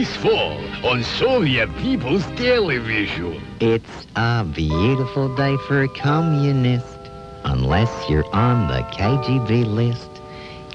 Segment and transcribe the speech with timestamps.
[0.00, 3.38] this fall on Soviet People's Television.
[3.60, 6.96] It's a beautiful day for a communist.
[7.44, 10.08] Unless you're on the KGB list,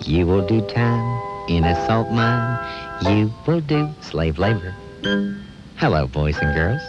[0.07, 2.53] you will do time in a salt mine.
[3.01, 4.75] You will do slave labor.
[5.77, 6.83] Hello, boys and girls.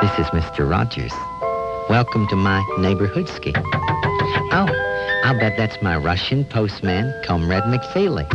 [0.00, 0.66] This is Mr.
[0.66, 1.12] Rogers.
[1.90, 3.52] Welcome to my neighborhood ski.
[3.54, 4.66] Oh,
[5.24, 8.26] I'll bet that's my Russian postman, Comrade McFeely.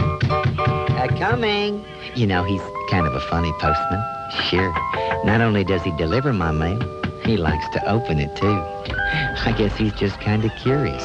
[1.05, 1.85] Uh, coming.
[2.15, 4.03] You know, he's kind of a funny postman.
[4.49, 4.73] Sure.
[5.23, 6.79] Not only does he deliver my mail,
[7.23, 8.47] he likes to open it too.
[9.45, 11.03] I guess he's just kind of curious.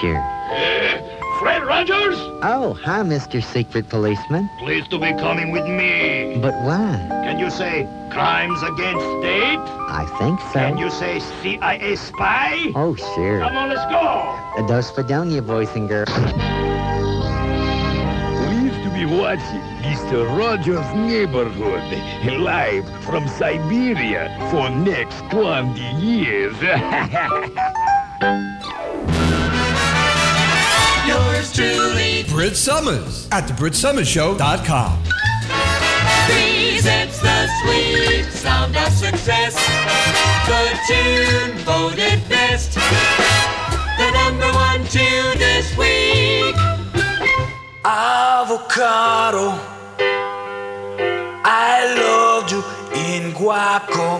[0.00, 0.18] Sure.
[0.18, 2.16] Uh, Fred Rogers?
[2.42, 3.42] Oh, hi, Mr.
[3.42, 4.48] Secret Policeman.
[4.58, 6.38] Pleased to be coming with me.
[6.40, 7.06] But why?
[7.10, 9.60] Can you say crimes against state?
[9.88, 10.52] I think so.
[10.54, 12.72] Can you say CIA spy?
[12.74, 13.40] Oh, sure.
[13.40, 13.98] Come on, let's go.
[14.00, 16.65] Uh, Dos Fredonia, boys and girls.
[19.06, 20.26] Pleased to be watching Mr.
[20.36, 21.82] Rogers' Neighborhood
[22.40, 26.56] live from Siberia for next 20 years.
[31.06, 34.98] Yours truly Brit Somers at thebritSomersShow.com.
[36.26, 39.54] presents the sweet sound of success.
[40.46, 42.74] The tune voted best.
[42.74, 46.55] The number one tune this week.
[47.88, 49.54] Avocado,
[51.44, 54.16] I loved you in guacamole.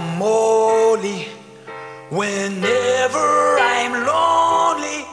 [2.11, 5.05] Whenever I'm lonely,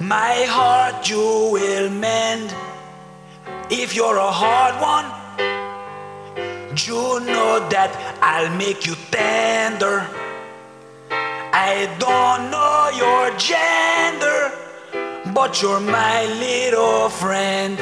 [0.00, 2.54] my heart you will mend.
[3.68, 5.04] If you're a hard one,
[6.86, 10.06] you know that I'll make you tender.
[11.52, 13.73] I don't know your gender,
[15.34, 17.76] but you're my little friend.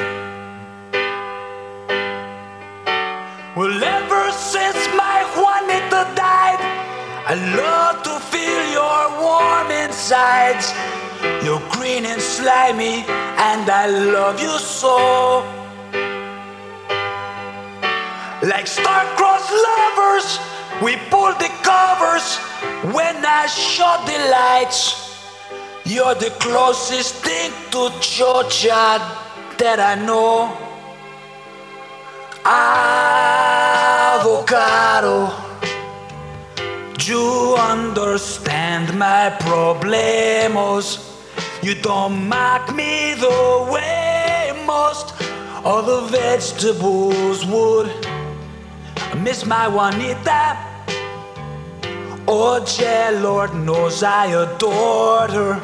[3.55, 6.61] Well, ever since my Juanita died,
[7.29, 10.73] I love to feel your warm insides.
[11.45, 15.45] You're green and slimy, and I love you so.
[18.41, 20.39] Like star-crossed lovers,
[20.81, 22.37] we pull the covers
[22.95, 25.02] when I shut the lights.
[25.85, 29.01] You're the closest thing to Georgia
[29.57, 30.57] that I know.
[34.25, 35.29] Avocado,
[37.01, 40.99] you understand my problemos.
[41.61, 45.13] You don't mock me the way most
[45.65, 47.91] other vegetables would.
[48.95, 50.72] I miss my Juanita.
[52.25, 55.61] Oh, yeah, Lord knows I adored her.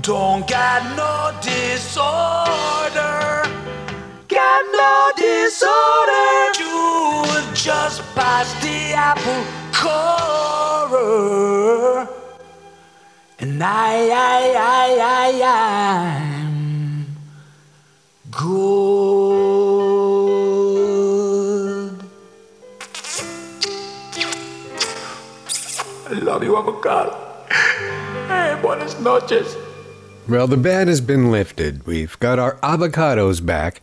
[0.00, 3.42] Don't got no disorder.
[4.28, 6.52] Got no disorder.
[6.58, 9.44] You just pass the apple
[9.74, 10.08] core.
[13.40, 14.98] And I, I, I,
[15.42, 15.44] I,
[16.40, 17.06] I'm
[18.30, 19.69] good.
[26.42, 27.16] You, avocado.
[28.28, 29.56] Hey, buenas noches.
[30.26, 31.86] Well, the ban has been lifted.
[31.86, 33.82] We've got our avocados back.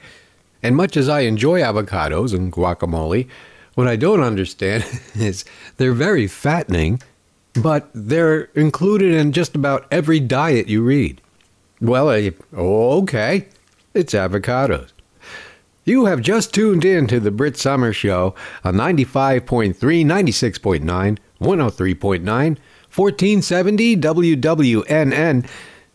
[0.64, 3.28] And much as I enjoy avocados and guacamole,
[3.76, 4.84] what I don't understand
[5.16, 5.46] is
[5.78, 7.00] they're very fattening,
[7.54, 11.22] but they're included in just about every diet you read.
[11.80, 13.48] Well, I, oh, okay,
[13.94, 14.94] it's avocados.
[15.86, 23.98] You have just tuned in to the Brit Summer Show on 95.3, 96.9, 103.9, 1470
[23.98, 25.48] WWNN.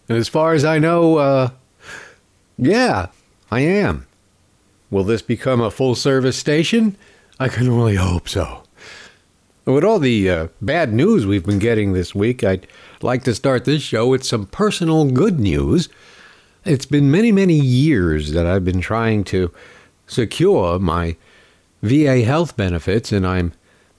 [0.08, 1.50] And as far as I know, uh,
[2.58, 3.06] yeah,
[3.50, 4.06] I am.
[4.91, 6.97] Will this become a full service station?
[7.41, 8.62] I can only hope so.
[9.64, 12.66] With all the uh, bad news we've been getting this week, I'd
[13.00, 15.88] like to start this show with some personal good news.
[16.64, 19.53] It's been many, many years that I've been trying to
[20.06, 21.16] secure my
[21.83, 23.53] VA health benefits, and I'm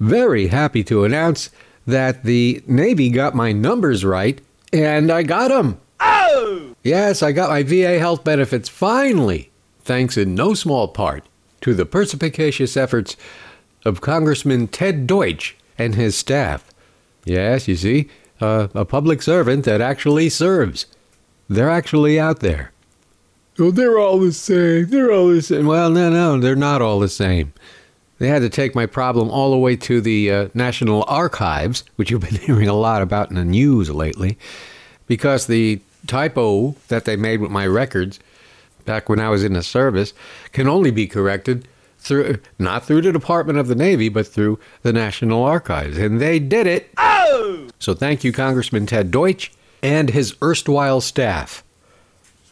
[0.03, 1.49] very happy to announce
[1.87, 4.41] that the Navy got my numbers right,
[4.71, 5.79] and I got them.
[5.99, 6.75] Oh!
[6.83, 9.49] Yes, I got my VA health benefits finally,
[9.81, 11.23] thanks in no small part
[11.61, 13.15] to the perspicacious efforts
[13.85, 16.69] of Congressman Ted Deutch and his staff.
[17.25, 18.09] Yes, you see,
[18.41, 20.85] uh, a public servant that actually serves.
[21.47, 22.71] They're actually out there.
[23.59, 24.89] Oh, they're all the same.
[24.89, 25.67] They're all the same.
[25.67, 27.53] Well, no, no, they're not all the same.
[28.19, 32.11] They had to take my problem all the way to the uh, National Archives, which
[32.11, 34.37] you've been hearing a lot about in the news lately,
[35.07, 38.19] because the typo that they made with my records
[38.85, 40.13] back when I was in the service
[40.51, 41.67] can only be corrected
[41.97, 46.37] through not through the Department of the Navy, but through the National Archives, and they
[46.37, 46.91] did it.
[46.97, 47.69] Oh!
[47.79, 49.51] So thank you, Congressman Ted Deutch
[49.81, 51.63] and his erstwhile staff.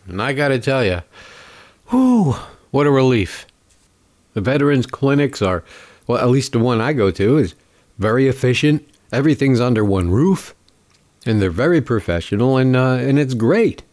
[0.07, 1.01] And I got to tell you,
[1.89, 2.35] whew,
[2.71, 3.45] what a relief.
[4.33, 5.63] The veterans clinics are,
[6.07, 7.55] well, at least the one I go to is
[7.97, 8.87] very efficient.
[9.11, 10.55] Everything's under one roof,
[11.25, 13.83] and they're very professional, and uh, and it's great.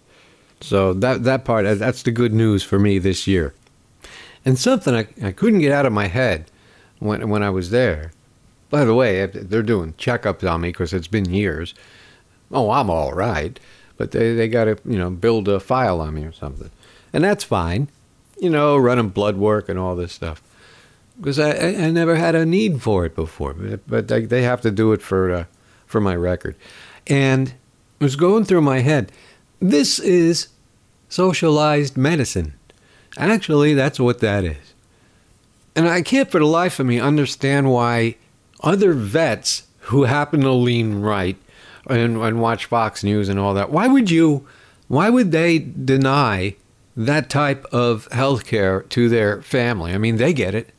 [0.60, 3.54] So that that part that's the good news for me this year.
[4.44, 6.50] And something I, I couldn't get out of my head
[7.00, 8.12] when when I was there.
[8.70, 11.74] By the way, they're doing checkups on me because it's been years.
[12.50, 13.58] Oh, I'm all right,
[13.96, 16.70] but they they got to you know build a file on me or something,
[17.12, 17.88] and that's fine.
[18.38, 20.42] You know, running blood work and all this stuff
[21.18, 23.54] because I, I never had a need for it before,
[23.86, 25.44] but they, they have to do it for uh,
[25.86, 26.56] for my record.
[27.06, 29.10] And it was going through my head.
[29.60, 30.48] This is
[31.08, 32.54] socialized medicine.
[33.16, 34.74] Actually, that's what that is.
[35.74, 38.16] And I can't for the life of me understand why
[38.62, 41.36] other vets who happen to lean right
[41.88, 44.46] and, and watch Fox News and all that, why would you,
[44.88, 46.56] why would they deny
[46.98, 49.92] that type of health care to their family?
[49.92, 50.70] I mean, they get it.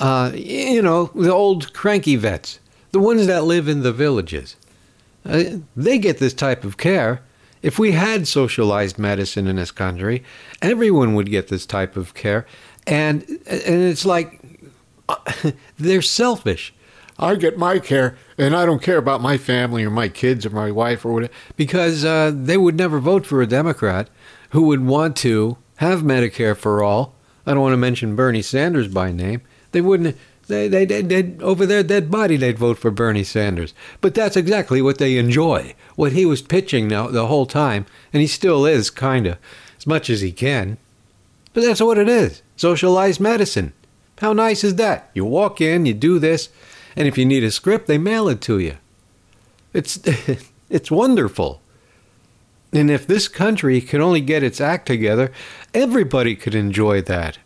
[0.00, 2.58] Uh, you know, the old cranky vets,
[2.90, 4.56] the ones that live in the villages,
[5.24, 5.44] uh,
[5.76, 7.22] they get this type of care.
[7.62, 10.24] If we had socialized medicine in this country,
[10.60, 12.46] everyone would get this type of care.
[12.86, 14.40] And, and it's like
[15.08, 15.16] uh,
[15.78, 16.74] they're selfish.
[17.16, 20.50] I get my care, and I don't care about my family or my kids or
[20.50, 24.10] my wife or whatever, because uh, they would never vote for a Democrat
[24.54, 27.12] who would want to have Medicare for all.
[27.44, 29.42] I don't want to mention Bernie Sanders by name.
[29.72, 30.16] They wouldn't.
[30.46, 33.74] They, they, they, over their dead body, they'd vote for Bernie Sanders.
[34.00, 35.74] But that's exactly what they enjoy.
[35.96, 39.38] What he was pitching now the whole time, and he still is, kind of,
[39.76, 40.76] as much as he can.
[41.52, 43.72] But that's what it is socialized medicine.
[44.20, 45.10] How nice is that?
[45.14, 46.48] You walk in, you do this,
[46.94, 48.76] and if you need a script, they mail it to you.
[49.72, 49.98] It's,
[50.70, 51.60] it's wonderful.
[52.74, 55.30] And if this country could only get its act together,
[55.72, 57.38] everybody could enjoy that.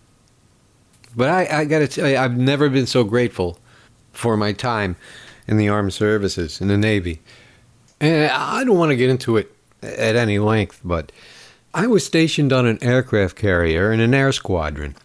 [1.14, 3.58] But I, I got to tell you, I've never been so grateful
[4.10, 4.96] for my time
[5.46, 7.20] in the armed services, in the Navy.
[8.00, 9.52] And I don't want to get into it
[9.82, 11.12] at any length, but
[11.74, 14.96] I was stationed on an aircraft carrier in an air squadron.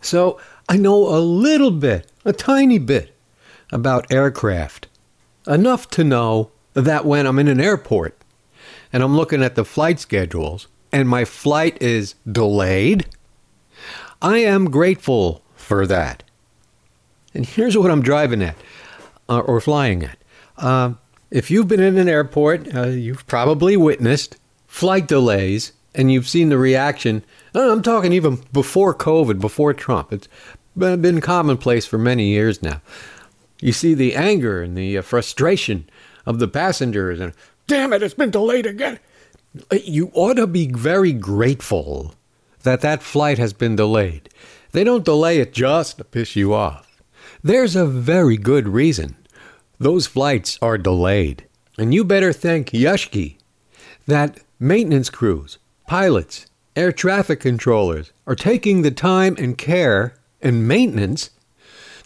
[0.00, 3.14] So I know a little bit, a tiny bit,
[3.70, 4.86] about aircraft.
[5.46, 8.16] Enough to know that when I'm in an airport
[8.92, 13.06] and I'm looking at the flight schedules and my flight is delayed,
[14.20, 16.22] I am grateful for that.
[17.34, 18.56] And here's what I'm driving at
[19.28, 20.18] uh, or flying at.
[20.58, 20.94] Uh,
[21.30, 24.36] if you've been in an airport, uh, you've probably witnessed
[24.66, 27.24] flight delays and you've seen the reaction.
[27.54, 30.12] Uh, I'm talking even before COVID, before Trump.
[30.12, 30.28] It's
[30.76, 32.80] been commonplace for many years now.
[33.60, 35.88] You see the anger and the uh, frustration
[36.26, 37.32] of the passengers, and
[37.72, 38.98] damn it, it's been delayed again.
[39.70, 42.14] Uh, you ought to be very grateful
[42.64, 44.28] that that flight has been delayed.
[44.72, 47.00] They don't delay it just to piss you off.
[47.42, 49.16] There's a very good reason.
[49.78, 51.46] Those flights are delayed.
[51.78, 53.38] And you better thank Yushki
[54.06, 56.46] that maintenance crews, pilots,
[56.76, 61.30] air traffic controllers are taking the time and care and maintenance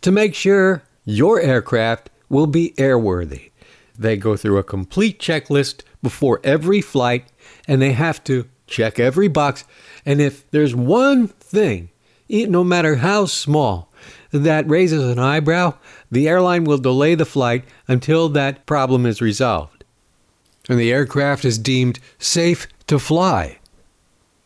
[0.02, 3.50] to make sure your aircraft will be airworthy.
[3.98, 7.26] They go through a complete checklist before every flight
[7.66, 9.64] and they have to check every box.
[10.04, 11.90] And if there's one thing,
[12.28, 13.92] no matter how small,
[14.32, 15.74] that raises an eyebrow,
[16.10, 19.84] the airline will delay the flight until that problem is resolved.
[20.68, 23.58] And the aircraft is deemed safe to fly.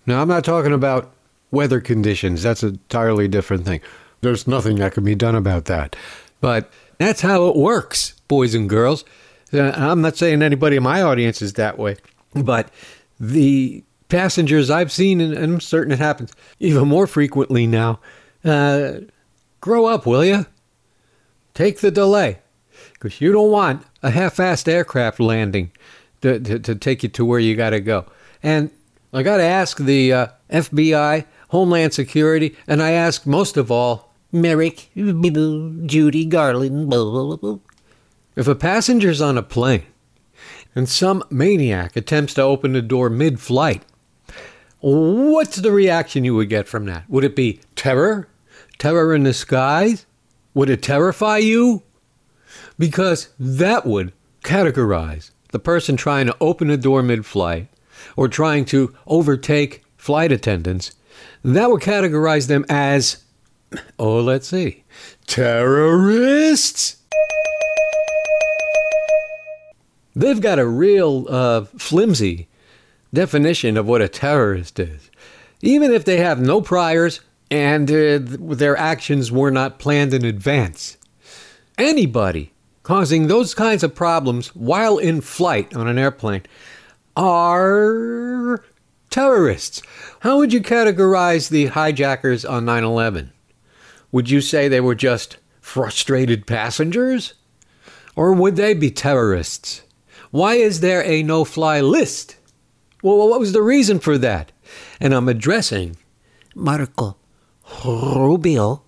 [0.07, 1.13] Now, I'm not talking about
[1.51, 3.81] weather conditions, that's an entirely different thing.
[4.21, 5.97] There's nothing that can be done about that.
[6.41, 9.05] But that's how it works, boys and girls.
[9.53, 11.97] I'm not saying anybody in my audience is that way,
[12.35, 12.71] but
[13.19, 18.01] the passengers I've seen, and, I'm certain it happens even more frequently now.
[18.45, 18.93] Uh,
[19.61, 20.47] grow up, will you?
[21.55, 22.39] Take the delay,
[22.93, 25.73] because you don't want a half-assed aircraft landing
[26.23, 28.07] to, to, to, take you to where you got to go.
[28.43, 28.71] And
[29.13, 34.13] I got to ask the uh, FBI, Homeland Security, and I ask most of all,
[34.33, 36.89] Merrick, Judy Garland,
[38.41, 39.85] if a passenger's on a plane
[40.75, 43.85] and some maniac attempts to open the door mid flight
[44.81, 47.09] What's the reaction you would get from that?
[47.11, 48.29] Would it be terror?
[48.79, 50.07] Terror in the skies?
[50.55, 51.83] Would it terrify you?
[52.79, 57.69] Because that would categorize the person trying to open a door mid flight
[58.17, 60.93] or trying to overtake flight attendants.
[61.45, 63.25] That would categorize them as
[63.99, 64.85] Oh, let's see.
[65.27, 66.97] Terrorists?
[70.15, 72.49] They've got a real uh, flimsy
[73.13, 75.11] definition of what a terrorist is.
[75.63, 80.97] Even if they have no priors and uh, their actions were not planned in advance.
[81.77, 82.53] Anybody
[82.83, 86.43] causing those kinds of problems while in flight on an airplane
[87.17, 88.65] are
[89.11, 89.83] terrorists.
[90.21, 93.33] How would you categorize the hijackers on 9 11?
[94.13, 97.35] Would you say they were just frustrated passengers?
[98.17, 99.83] Or would they be terrorists?
[100.31, 102.37] Why is there a no fly list?
[103.03, 104.53] Well, what was the reason for that?
[105.01, 105.97] And I'm addressing
[106.55, 107.17] Marco
[107.85, 108.83] Rubio,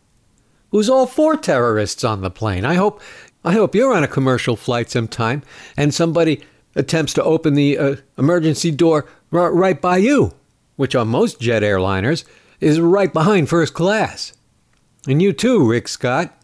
[0.70, 2.64] who's all for terrorists on the plane.
[2.64, 3.00] I hope,
[3.44, 5.42] I hope you're on a commercial flight sometime
[5.76, 6.42] and somebody
[6.74, 10.32] attempts to open the uh, emergency door r- right by you,
[10.76, 12.24] which on most jet airliners
[12.60, 14.32] is right behind first class.
[15.08, 16.38] And you too, Rick Scott.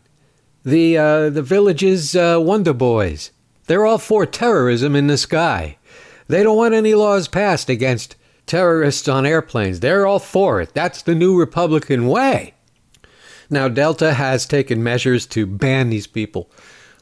[0.65, 3.31] The uh, the village's uh, Wonder Boys.
[3.69, 5.77] They're all for terrorism in the sky.
[6.27, 9.81] They don't want any laws passed against terrorists on airplanes.
[9.81, 10.75] They're all for it.
[10.75, 12.55] That's the new Republican way.
[13.51, 16.51] Now, Delta has taken measures to ban these people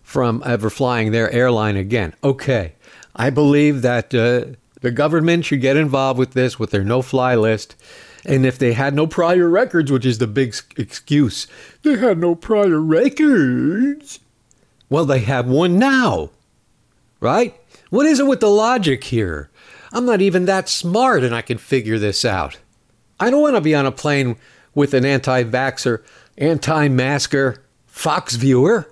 [0.02, 2.14] from ever flying their airline again.
[2.22, 2.74] Okay,
[3.14, 7.34] I believe that uh, the government should get involved with this with their no fly
[7.34, 7.74] list.
[8.24, 11.46] And if they had no prior records, which is the big excuse,
[11.82, 14.18] they had no prior records.
[14.88, 16.30] Well, they have one now,
[17.20, 17.54] right?
[17.90, 19.50] What is it with the logic here?
[19.92, 22.58] I'm not even that smart and I can figure this out.
[23.18, 24.36] I don't want to be on a plane
[24.74, 26.02] with an anti vaxxer,
[26.36, 28.90] anti masker Fox viewer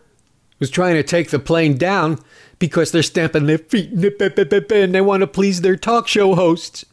[0.58, 2.18] who's trying to take the plane down
[2.58, 6.84] because they're stamping their feet and they want to please their talk show hosts.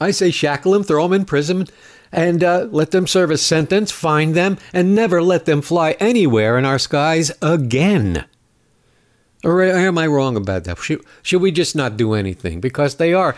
[0.00, 1.66] I say shackle them, throw them in prison,
[2.12, 6.56] and uh, let them serve a sentence, find them, and never let them fly anywhere
[6.58, 8.24] in our skies again.
[9.46, 10.76] Or am I wrong about that?
[10.78, 12.60] Should, should we just not do anything?
[12.60, 13.36] Because they are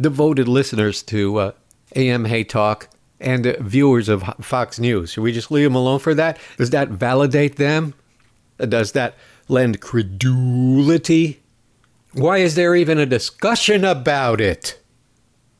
[0.00, 1.52] devoted listeners to uh,
[1.94, 2.88] AM Hey Talk
[3.20, 5.12] and uh, viewers of Fox News.
[5.12, 6.38] Should we just leave them alone for that?
[6.56, 7.92] Does that validate them?
[8.56, 11.42] Does that lend credulity?
[12.14, 14.80] Why is there even a discussion about it?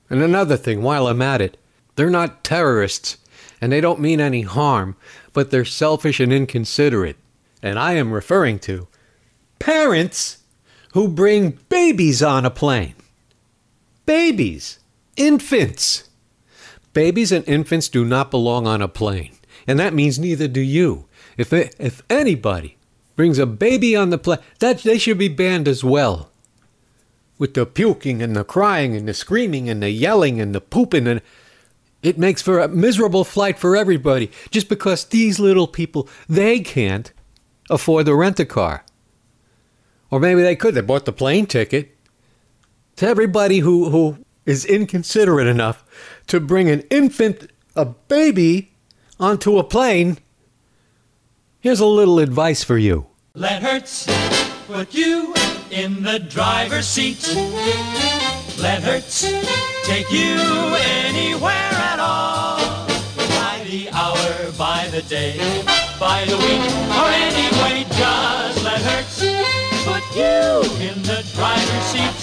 [0.08, 1.58] And another thing, while I'm at it,
[1.96, 3.18] they're not terrorists
[3.60, 4.96] and they don't mean any harm,
[5.34, 7.18] but they're selfish and inconsiderate.
[7.62, 8.88] And I am referring to
[9.64, 10.42] parents
[10.92, 12.94] who bring babies on a plane.
[14.04, 14.78] Babies,
[15.16, 16.10] infants.
[16.92, 19.34] Babies and infants do not belong on a plane,
[19.66, 21.06] and that means neither do you.
[21.38, 22.76] If, it, if anybody
[23.16, 26.30] brings a baby on the plane, that they should be banned as well.
[27.38, 31.06] With the puking and the crying and the screaming and the yelling and the pooping
[31.08, 31.22] and
[32.02, 37.12] it makes for a miserable flight for everybody just because these little people they can't
[37.70, 38.84] afford to rent a car.
[40.10, 40.74] Or maybe they could.
[40.74, 41.96] They bought the plane ticket.
[42.96, 45.84] To everybody who, who is inconsiderate enough
[46.28, 48.72] to bring an infant, a baby,
[49.18, 50.18] onto a plane,
[51.60, 53.06] here's a little advice for you.
[53.34, 54.06] Let Hertz
[54.66, 55.34] put you
[55.70, 57.34] in the driver's seat.
[58.60, 59.22] Let Hertz
[59.84, 60.36] take you
[61.04, 62.86] anywhere at all.
[63.16, 65.36] By the hour, by the day,
[65.98, 66.62] by the week,
[66.94, 69.13] or any anyway, just let Hertz
[70.14, 72.14] you in the driver's seat.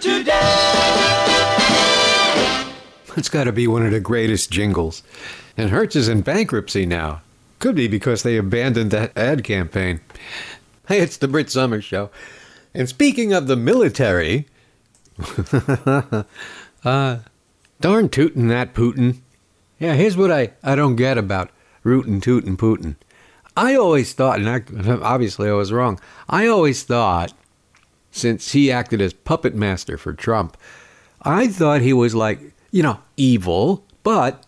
[0.00, 0.40] Today.
[3.16, 5.02] It's got to be one of the greatest jingles.
[5.56, 7.22] And Hertz is in bankruptcy now.
[7.58, 10.00] Could be because they abandoned that ad campaign.
[10.88, 12.10] Hey, it's the Brit Summer Show.
[12.74, 14.46] And speaking of the military,
[16.84, 17.18] uh,
[17.80, 19.18] darn tootin' that Putin.
[19.78, 21.50] Yeah, here's what I, I don't get about
[21.82, 22.96] rootin' tootin' Putin.
[23.60, 24.62] I always thought, and I,
[25.02, 26.00] obviously I was wrong,
[26.30, 27.34] I always thought,
[28.10, 30.56] since he acted as puppet master for Trump,
[31.20, 34.46] I thought he was like, you know, evil, but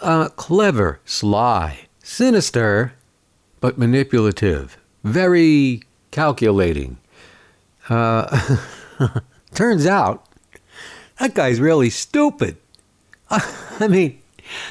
[0.00, 2.92] uh, clever, sly, sinister,
[3.60, 6.98] but manipulative, very calculating.
[7.88, 8.58] Uh,
[9.52, 10.28] turns out
[11.18, 12.56] that guy's really stupid.
[13.30, 14.20] I mean,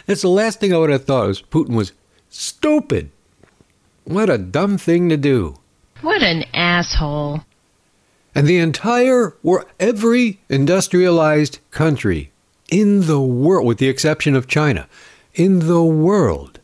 [0.05, 1.91] that's the last thing I would have thought was Putin was
[2.29, 3.11] stupid.
[4.03, 5.57] What a dumb thing to do.
[6.01, 7.41] What an asshole.
[8.33, 12.31] And the entire, or every industrialized country
[12.69, 14.87] in the world, with the exception of China,
[15.33, 16.59] in the world,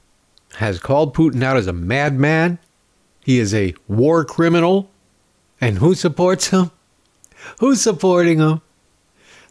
[0.55, 2.57] has called Putin out as a madman.
[3.23, 4.89] He is a war criminal.
[5.59, 6.71] And who supports him?
[7.59, 8.61] Who's supporting him?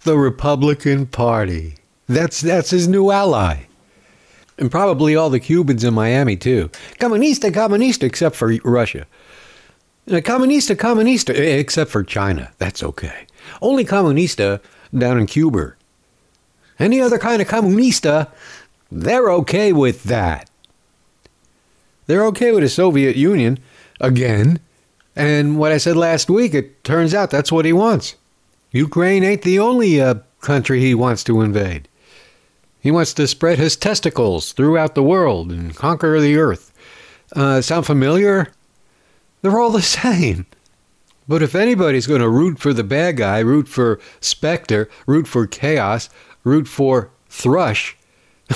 [0.02, 1.74] The Republican Party.
[2.08, 3.64] That's that's his new ally.
[4.58, 6.70] And probably all the Cubans in Miami too.
[6.98, 9.06] Comunista, comunista, except for Russia.
[10.08, 12.52] Uh, Comunista, comunista, eh, except for China.
[12.58, 13.26] That's okay.
[13.60, 14.60] Only comunista
[14.96, 15.74] down in Cuba.
[16.78, 18.30] Any other kind of comunista,
[18.90, 20.48] they're okay with that.
[22.06, 23.58] They're okay with the Soviet Union
[24.00, 24.60] again.
[25.16, 28.14] And what I said last week, it turns out that's what he wants.
[28.70, 31.88] Ukraine ain't the only uh, country he wants to invade.
[32.86, 36.72] He wants to spread his testicles throughout the world and conquer the earth.
[37.34, 38.52] Uh, sound familiar?
[39.42, 40.46] They're all the same.
[41.26, 45.48] But if anybody's going to root for the bad guy, root for Spectre, root for
[45.48, 46.10] KAOS,
[46.44, 47.96] root for Thrush,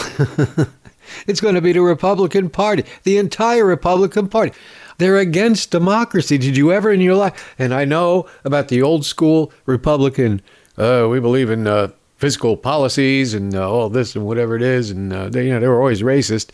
[1.26, 4.52] it's going to be the Republican Party, the entire Republican Party.
[4.98, 6.38] They're against democracy.
[6.38, 7.52] Did you ever in your life?
[7.58, 10.40] And I know about the old school Republican,
[10.78, 11.88] uh, we believe in uh,
[12.20, 14.90] fiscal policies and uh, all this and whatever it is.
[14.90, 16.50] And uh, they, you know, they were always racist,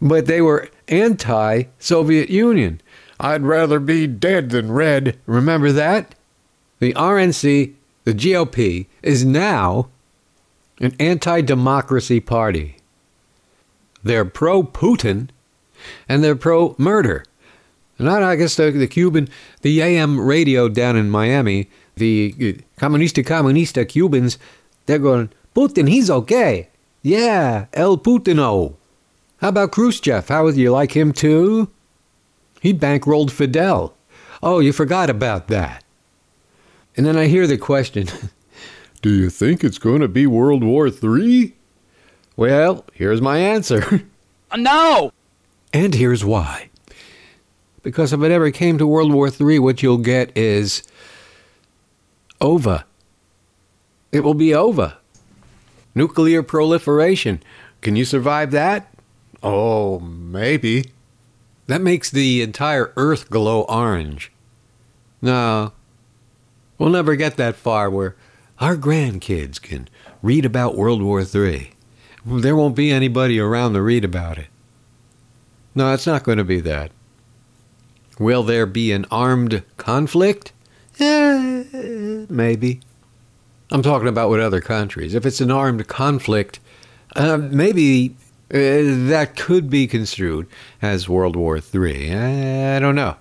[0.00, 2.80] but they were anti Soviet Union.
[3.20, 5.16] I'd rather be dead than red.
[5.26, 6.16] Remember that?
[6.80, 9.88] The RNC, the GOP, is now
[10.80, 12.78] an anti democracy party.
[14.02, 15.28] They're pro Putin
[16.08, 17.24] and they're pro murder.
[18.00, 19.28] Not, I guess, the, the Cuban,
[19.62, 24.36] the AM radio down in Miami, the uh, Comunista Comunista Cubans,
[24.86, 26.68] they're going, Putin, he's okay.
[27.02, 28.74] Yeah, El Putino.
[29.38, 30.28] How about Khrushchev?
[30.28, 31.68] How would you like him too?
[32.60, 33.94] He bankrolled Fidel.
[34.42, 35.84] Oh, you forgot about that.
[36.96, 38.08] And then I hear the question
[39.02, 41.54] Do you think it's going to be World War III?
[42.36, 44.02] Well, here's my answer.
[44.50, 45.12] Uh, no!
[45.72, 46.68] And here's why.
[47.82, 50.84] Because if it ever came to World War III, what you'll get is
[52.40, 52.84] over.
[54.14, 54.96] It will be over.
[55.92, 57.42] Nuclear proliferation.
[57.80, 58.94] Can you survive that?
[59.42, 60.92] Oh, maybe.
[61.66, 64.30] That makes the entire Earth glow orange.
[65.20, 65.72] No,
[66.78, 68.14] we'll never get that far where
[68.60, 69.88] our grandkids can
[70.22, 71.72] read about World War III.
[72.24, 74.46] There won't be anybody around to read about it.
[75.74, 76.92] No, it's not going to be that.
[78.20, 80.52] Will there be an armed conflict?
[81.00, 81.64] Eh,
[82.28, 82.80] maybe.
[83.74, 85.16] I'm talking about with other countries.
[85.16, 86.60] If it's an armed conflict,
[87.16, 88.14] uh, maybe
[88.52, 90.46] uh, that could be construed
[90.80, 92.14] as World War III.
[92.14, 93.16] I, I don't know.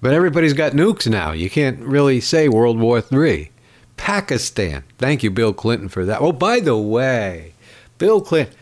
[0.00, 1.32] But everybody's got nukes now.
[1.32, 3.50] You can't really say World War III.
[3.96, 4.84] Pakistan.
[4.98, 6.20] Thank you, Bill Clinton, for that.
[6.20, 7.52] Oh, by the way,
[7.98, 8.54] Bill Clinton.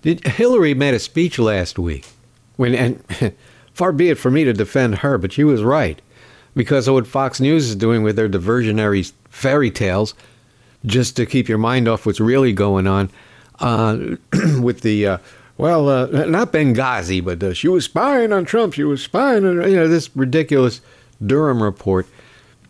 [0.00, 2.06] Did, Hillary made a speech last week.
[2.56, 3.04] When and
[3.74, 6.00] far be it for me to defend her, but she was right
[6.56, 10.14] because of what Fox News is doing with their diversionary fairy tales,
[10.84, 13.10] just to keep your mind off what's really going on.
[13.60, 14.16] Uh,
[14.60, 15.18] with the uh,
[15.56, 18.74] well, uh, not Benghazi, but uh, she was spying on Trump.
[18.74, 20.80] She was spying on you know this ridiculous
[21.24, 22.06] Durham report,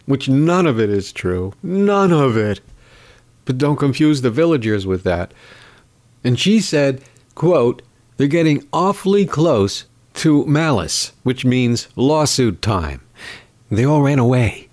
[0.07, 1.55] which none of it is true.
[1.63, 2.61] None of it.
[3.45, 5.33] But don't confuse the villagers with that.
[6.23, 7.03] And she said,
[7.35, 7.83] "quote
[8.17, 13.01] They're getting awfully close to malice, which means lawsuit time.
[13.71, 14.69] They all ran away."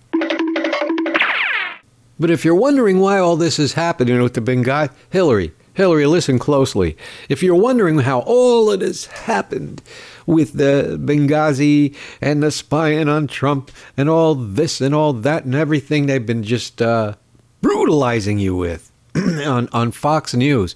[2.19, 6.37] But if you're wondering why all this is happening with the Benghazi, Hillary, Hillary, listen
[6.39, 6.97] closely.
[7.29, 9.81] If you're wondering how all of this happened
[10.25, 15.55] with the Benghazi and the spying on Trump and all this and all that and
[15.55, 17.15] everything they've been just uh,
[17.61, 20.75] brutalizing you with on, on Fox News,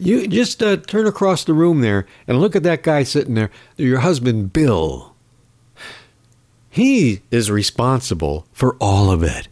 [0.00, 3.50] you just uh, turn across the room there and look at that guy sitting there,
[3.76, 5.14] your husband, Bill.
[6.68, 9.46] He is responsible for all of it.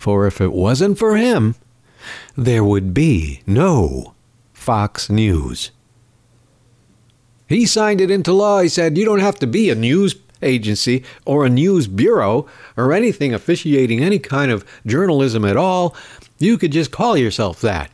[0.00, 1.56] For if it wasn't for him,
[2.34, 4.14] there would be no
[4.54, 5.72] Fox News.
[7.46, 8.62] He signed it into law.
[8.62, 12.46] He said, You don't have to be a news agency or a news bureau
[12.78, 15.94] or anything officiating any kind of journalism at all.
[16.38, 17.90] You could just call yourself that.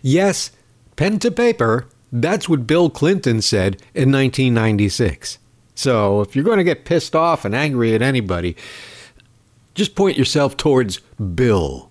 [0.00, 0.52] Yes,
[0.96, 5.36] pen to paper, that's what Bill Clinton said in 1996.
[5.74, 8.56] So if you're going to get pissed off and angry at anybody,
[9.80, 10.98] just point yourself towards
[11.34, 11.88] Bill.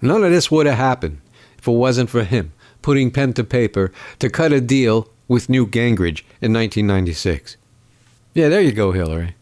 [0.00, 1.20] None of this would have happened
[1.58, 5.72] if it wasn't for him putting pen to paper to cut a deal with Newt
[5.72, 7.56] Gingrich in 1996.
[8.34, 9.34] Yeah, there you go, Hillary.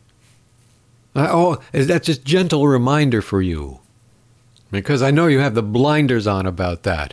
[1.14, 3.80] Uh, oh, is that just gentle reminder for you?
[4.70, 7.12] Because I know you have the blinders on about that.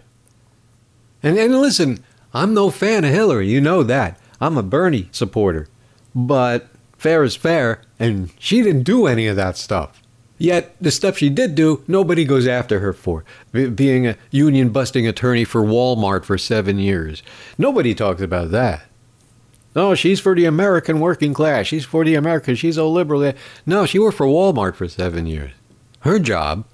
[1.22, 3.50] And, and listen, I'm no fan of Hillary.
[3.50, 4.18] You know that.
[4.40, 5.68] I'm a Bernie supporter.
[6.16, 10.02] But fair is fair, and she didn't do any of that stuff.
[10.38, 13.23] Yet the stuff she did do, nobody goes after her for.
[13.52, 17.23] Be- being a union busting attorney for Walmart for seven years.
[17.58, 18.84] Nobody talks about that.
[19.76, 21.67] No, she's for the American working class.
[21.67, 22.56] She's for the American.
[22.56, 23.34] She's a liberal.
[23.65, 25.52] No, she worked for Walmart for seven years.
[26.02, 26.65] Her job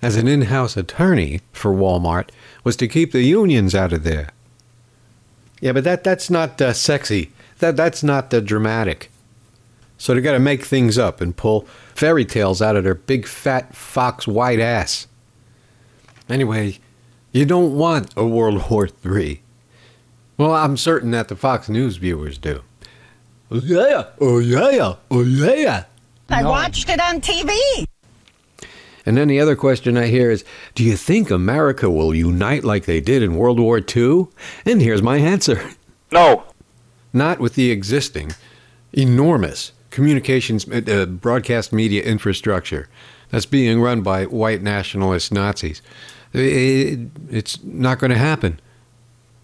[0.00, 2.30] as an in house attorney for Walmart
[2.64, 4.30] was to keep the unions out of there.
[5.60, 7.30] Yeah, but that, that's not uh, sexy.
[7.60, 9.10] That, that's not uh, dramatic.
[10.02, 11.60] So they got to make things up and pull
[11.94, 15.06] fairy tales out of their big fat fox white ass.
[16.28, 16.80] Anyway,
[17.30, 19.40] you don't want a World War III.
[20.36, 22.62] Well, I'm certain that the Fox News viewers do.
[23.48, 25.84] Oh yeah, oh yeah, oh yeah.
[26.30, 27.86] I watched it on TV.
[29.06, 32.86] And then the other question I hear is Do you think America will unite like
[32.86, 34.26] they did in World War II?
[34.66, 35.62] And here's my answer
[36.10, 36.42] No.
[37.12, 38.32] not with the existing
[38.92, 42.88] enormous communications uh, broadcast media infrastructure
[43.30, 45.80] that's being run by white nationalist Nazis.
[46.32, 46.98] It-
[47.30, 48.58] it's not going to happen.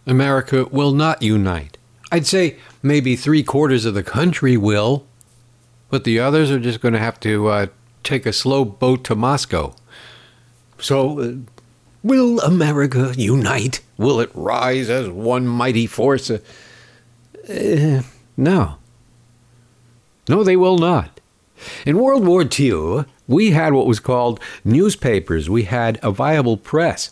[0.06, 1.76] America will not unite.
[2.10, 5.04] I'd say maybe three quarters of the country will,
[5.90, 7.66] but the others are just going to have to uh,
[8.02, 9.74] take a slow boat to Moscow.
[10.80, 11.32] So, uh,
[12.02, 13.80] will America unite?
[13.98, 16.30] Will it rise as one mighty force?
[16.30, 16.38] Uh,
[17.50, 18.02] uh,
[18.36, 18.76] no.
[20.28, 21.20] No, they will not.
[21.84, 25.50] In World War II, we had what was called newspapers.
[25.50, 27.10] We had a viable press,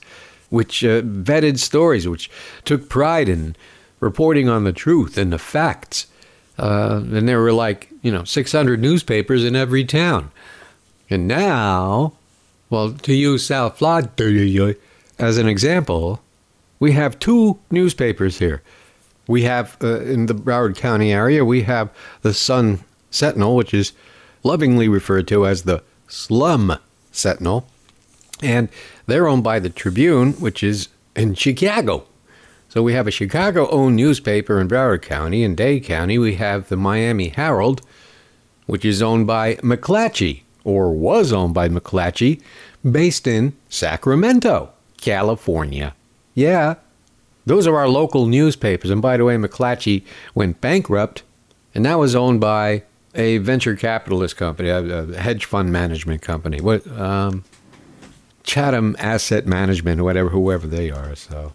[0.50, 2.31] which uh, vetted stories, which
[2.64, 3.57] took pride in
[4.00, 6.07] reporting on the truth and the facts.
[6.59, 10.31] Uh, and there were like, you know, 600 newspapers in every town.
[11.11, 12.14] And now,
[12.70, 14.74] well, to use South Florida
[15.18, 16.20] as an example,
[16.79, 18.62] we have two newspapers here.
[19.29, 21.90] We have uh, in the Broward County area, we have
[22.22, 22.85] the Sun
[23.16, 23.92] Sentinel, which is
[24.42, 26.79] lovingly referred to as the Slum
[27.11, 27.66] Sentinel,
[28.42, 28.68] and
[29.07, 32.07] they're owned by the Tribune, which is in Chicago.
[32.68, 35.42] So we have a Chicago-owned newspaper in Broward County.
[35.42, 37.81] In Dade County, we have the Miami Herald,
[38.66, 42.42] which is owned by McClatchy, or was owned by McClatchy,
[42.88, 45.94] based in Sacramento, California.
[46.35, 46.74] Yeah,
[47.46, 48.90] those are our local newspapers.
[48.90, 51.22] And by the way, McClatchy went bankrupt,
[51.74, 52.83] and that was owned by
[53.16, 56.61] a venture capitalist company, a, a hedge fund management company.
[56.61, 56.87] What?
[56.88, 57.44] Um,
[58.44, 61.16] Chatham Asset Management, whatever, whoever they are.
[61.16, 61.52] So,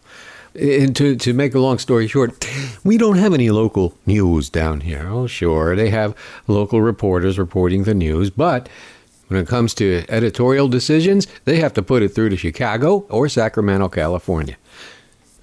[0.53, 2.45] and to to make a long story short,
[2.83, 5.07] we don't have any local news down here.
[5.07, 6.15] Oh, sure, they have
[6.47, 8.67] local reporters reporting the news, but
[9.29, 13.29] when it comes to editorial decisions, they have to put it through to Chicago or
[13.29, 14.57] Sacramento, California.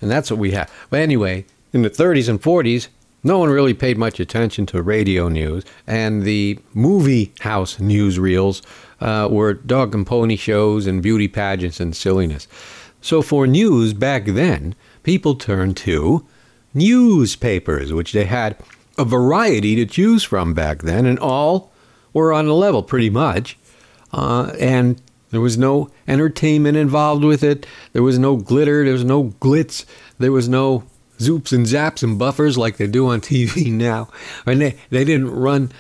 [0.02, 0.70] And that's what we have.
[0.90, 2.88] But anyway, in the 30s and 40s,
[3.22, 8.62] no one really paid much attention to radio news, and the movie house newsreels
[9.00, 12.46] uh, were dog and pony shows and beauty pageants and silliness.
[13.00, 16.26] So for news back then, people turned to
[16.74, 18.56] newspapers, which they had
[18.96, 21.72] a variety to choose from back then, and all
[22.12, 23.56] were on a level pretty much.
[24.12, 25.00] Uh, and
[25.30, 27.66] there was no entertainment involved with it.
[27.92, 28.84] There was no glitter.
[28.84, 29.84] There was no glitz.
[30.18, 30.84] There was no
[31.18, 34.08] zoops and zaps and buffers like they do on TV now.
[34.46, 35.72] And they, they didn't run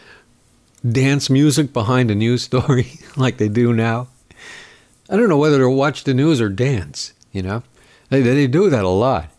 [0.88, 4.08] dance music behind a news story like they do now.
[5.10, 7.62] I don't know whether to watch the news or dance, you know?
[8.10, 9.30] They, they do that a lot.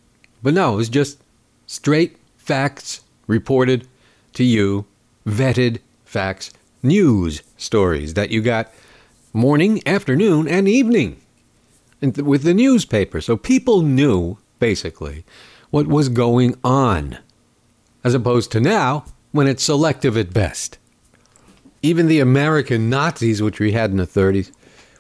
[0.41, 1.21] But no, it was just
[1.67, 3.88] straight facts reported
[4.33, 4.85] to you,
[5.25, 8.71] vetted facts, news stories that you got
[9.33, 11.21] morning, afternoon, and evening
[12.01, 13.21] with the newspaper.
[13.21, 15.25] So people knew, basically,
[15.71, 17.17] what was going on,
[18.03, 20.77] as opposed to now when it's selective at best.
[21.82, 24.51] Even the American Nazis, which we had in the 30s,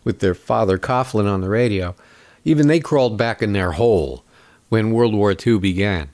[0.03, 1.95] with their father Coughlin on the radio,
[2.45, 4.23] even they crawled back in their hole
[4.69, 6.09] when World War II began.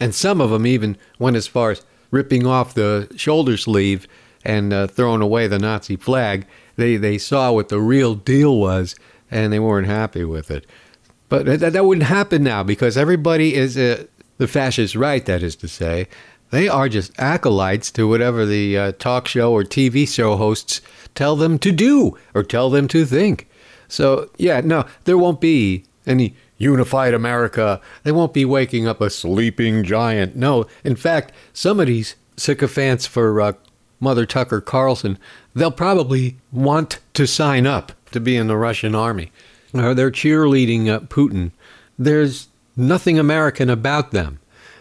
[0.00, 4.06] And some of them even went as far as ripping off the shoulder sleeve
[4.44, 6.46] and uh, throwing away the Nazi flag.
[6.76, 8.94] They, they saw what the real deal was
[9.30, 10.66] and they weren't happy with it.
[11.28, 14.04] But that, that wouldn't happen now because everybody is uh,
[14.38, 16.08] the fascist right, that is to say.
[16.50, 20.80] They are just acolytes to whatever the uh, talk show or TV show hosts
[21.14, 23.48] tell them to do or tell them to think.
[23.88, 27.80] So, yeah, no, there won't be any unified America.
[28.02, 30.36] They won't be waking up a sleeping giant.
[30.36, 33.52] No, in fact, some of these sycophants for uh,
[34.00, 35.18] Mother Tucker Carlson,
[35.54, 39.32] they'll probably want to sign up to be in the Russian army.
[39.74, 41.50] Or they're cheerleading uh, Putin.
[41.98, 44.38] There's nothing American about them.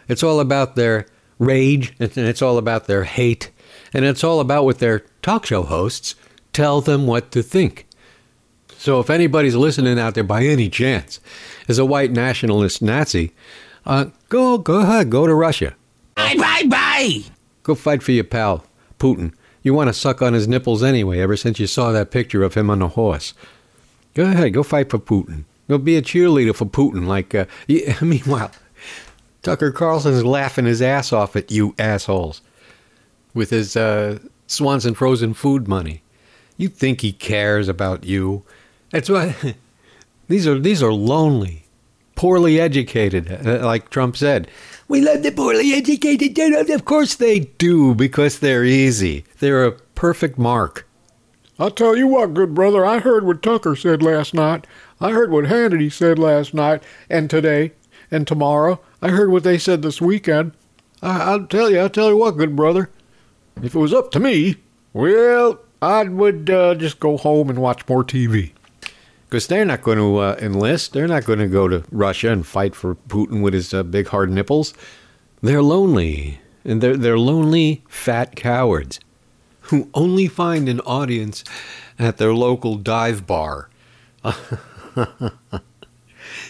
[0.08, 1.08] It's all about their
[1.40, 3.50] rage, and it's all about their hate,
[3.94, 6.16] and it's all about what their talk show hosts
[6.52, 7.88] tell them what to think.
[8.78, 11.20] So if anybody's listening out there by any chance
[11.68, 13.32] is a white nationalist Nazi,
[13.86, 15.76] uh, go go ahead, go to Russia.
[16.16, 17.22] Bye bye bye.
[17.64, 18.66] Go fight for your pal,
[19.00, 19.34] Putin.
[19.62, 22.56] You want to suck on his nipples anyway, ever since you saw that picture of
[22.56, 23.34] him on a horse.
[24.14, 25.46] Go ahead, go fight for Putin.
[25.68, 27.08] Go be a cheerleader for Putin.
[27.08, 27.46] Like, uh,
[28.02, 28.52] meanwhile,
[29.42, 32.42] Tucker Carlson's laughing his ass off at you assholes
[33.34, 36.04] with his uh, Swanson frozen food money.
[36.58, 38.44] You think he cares about you?
[38.92, 39.36] That's why
[40.28, 41.66] these are these are lonely,
[42.16, 44.48] poorly educated, uh, like Trump said.
[44.88, 46.38] We love the poorly educated.
[46.70, 49.26] Of course they do, because they're easy.
[49.40, 50.88] They're a perfect mark.
[51.64, 54.68] I'll tell you what, good brother, I heard what Tucker said last night.
[55.00, 57.72] I heard what Hannity said last night and today
[58.12, 58.82] and tomorrow.
[59.02, 60.52] I heard what they said this weekend.
[61.02, 62.90] I, I'll tell you, I'll tell you what, good brother.
[63.62, 64.58] If it was up to me,
[64.92, 68.52] well, I would uh, just go home and watch more TV.
[69.30, 70.92] Because they're not going to uh, enlist.
[70.92, 74.10] They're not going to go to Russia and fight for Putin with his uh, big
[74.10, 74.74] hard nipples.
[75.42, 76.42] They're lonely.
[76.66, 79.00] And they're, they're lonely, fat cowards
[79.64, 81.44] who only find an audience
[81.98, 83.70] at their local dive bar.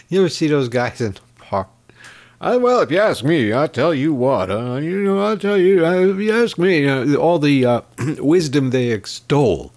[0.08, 1.68] you ever see those guys in the park?
[2.40, 4.50] Uh, well, if you ask me, I tell you what.
[4.50, 5.84] Uh, you know, I'll tell you.
[5.84, 7.80] Uh, if you ask me, uh, all the uh,
[8.18, 9.72] wisdom they extol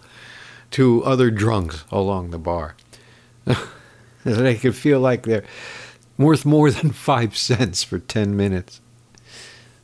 [0.71, 2.75] to other drunks along the bar.
[4.25, 5.45] they can feel like they're
[6.17, 8.81] worth more than five cents for ten minutes.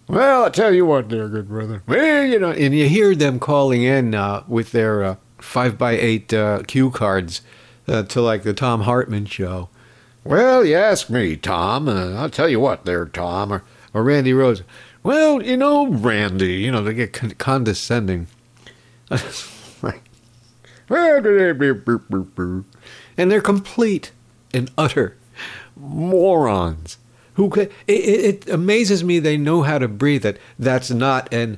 [0.08, 1.82] Well, I tell you what, dear good brother.
[1.88, 5.92] Well, you know, and you hear them calling in uh, with their uh, five by
[5.94, 7.42] eight uh, cue cards
[7.88, 9.70] uh, to like the Thom Hartmann show.
[10.26, 11.88] Well, you ask me, Tom.
[11.88, 13.63] Uh, I'll tell you what, there, Tom, or
[13.94, 14.63] or Randi Rhodes.
[15.04, 16.56] Well, you know, Randi.
[16.56, 18.28] You know, they get con- condescending.
[23.18, 24.12] and they're complete
[24.54, 25.18] and utter
[25.76, 26.98] morons
[27.36, 31.58] who it, it, amazes me they know how to breathe that that's not an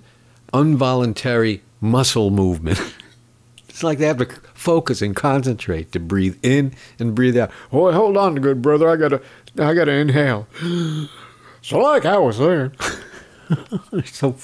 [0.54, 2.80] involuntary muscle movement.
[3.68, 7.52] It's like they have to focus and concentrate to breathe in and breathe out.
[7.74, 8.88] Oh hold on good brother.
[8.88, 9.22] I gotta
[9.60, 10.48] i gotta inhale.
[11.62, 12.72] So like i was saying.
[13.92, 14.36] They're so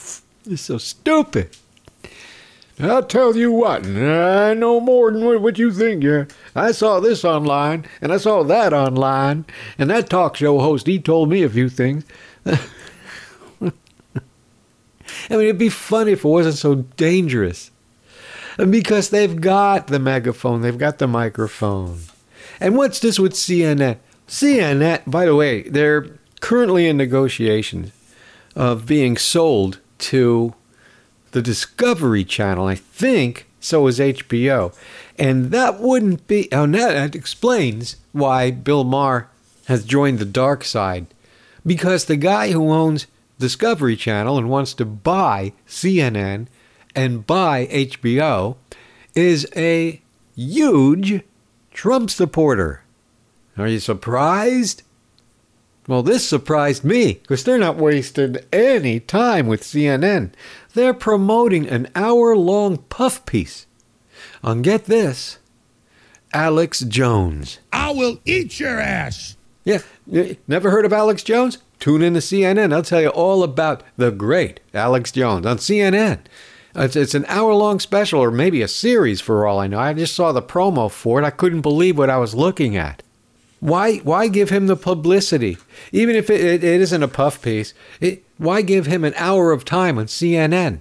[0.43, 1.55] they're so stupid
[2.79, 6.29] I'll tell you what, I know more than what you think.
[6.55, 9.45] I saw this online, and I saw that online,
[9.77, 12.05] and that talk show host he told me a few things.
[15.29, 17.71] I mean, it'd be funny if it wasn't so dangerous.
[18.57, 21.99] Because they've got the megaphone, they've got the microphone.
[22.59, 23.97] And what's this with CNN?
[24.27, 27.91] CNN, by the way, they're currently in negotiations
[28.55, 30.53] of being sold to
[31.31, 32.67] the Discovery Channel.
[32.67, 34.75] I think so is HBO.
[35.17, 36.49] And that wouldn't be.
[36.51, 39.29] Oh, that explains why Bill Maher
[39.65, 41.07] has joined the dark side.
[41.65, 43.07] Because the guy who owns
[43.39, 46.47] Discovery Channel and wants to buy CNN
[46.95, 48.55] and buy HBO
[49.15, 50.01] is a
[50.35, 51.23] huge
[51.71, 52.83] Trump supporter.
[53.57, 54.83] Are you surprised?
[55.87, 60.31] Well, this surprised me because they're not wasting any time with CNN.
[60.73, 63.65] They're promoting an hour long puff piece
[64.43, 65.39] on get this
[66.33, 67.59] Alex Jones.
[67.73, 69.35] I will eat your ass.
[69.63, 69.81] Yeah,
[70.47, 71.59] never heard of Alex Jones?
[71.79, 72.73] Tune in to CNN.
[72.73, 76.19] I'll tell you all about the great Alex Jones on CNN.
[76.75, 79.79] It's, it's an hour long special or maybe a series for all I know.
[79.79, 81.25] I just saw the promo for it.
[81.25, 83.03] I couldn't believe what I was looking at.
[83.61, 85.57] Why, why give him the publicity?
[85.91, 89.51] Even if it, it, it isn't a puff piece, it, why give him an hour
[89.51, 90.79] of time on CNN?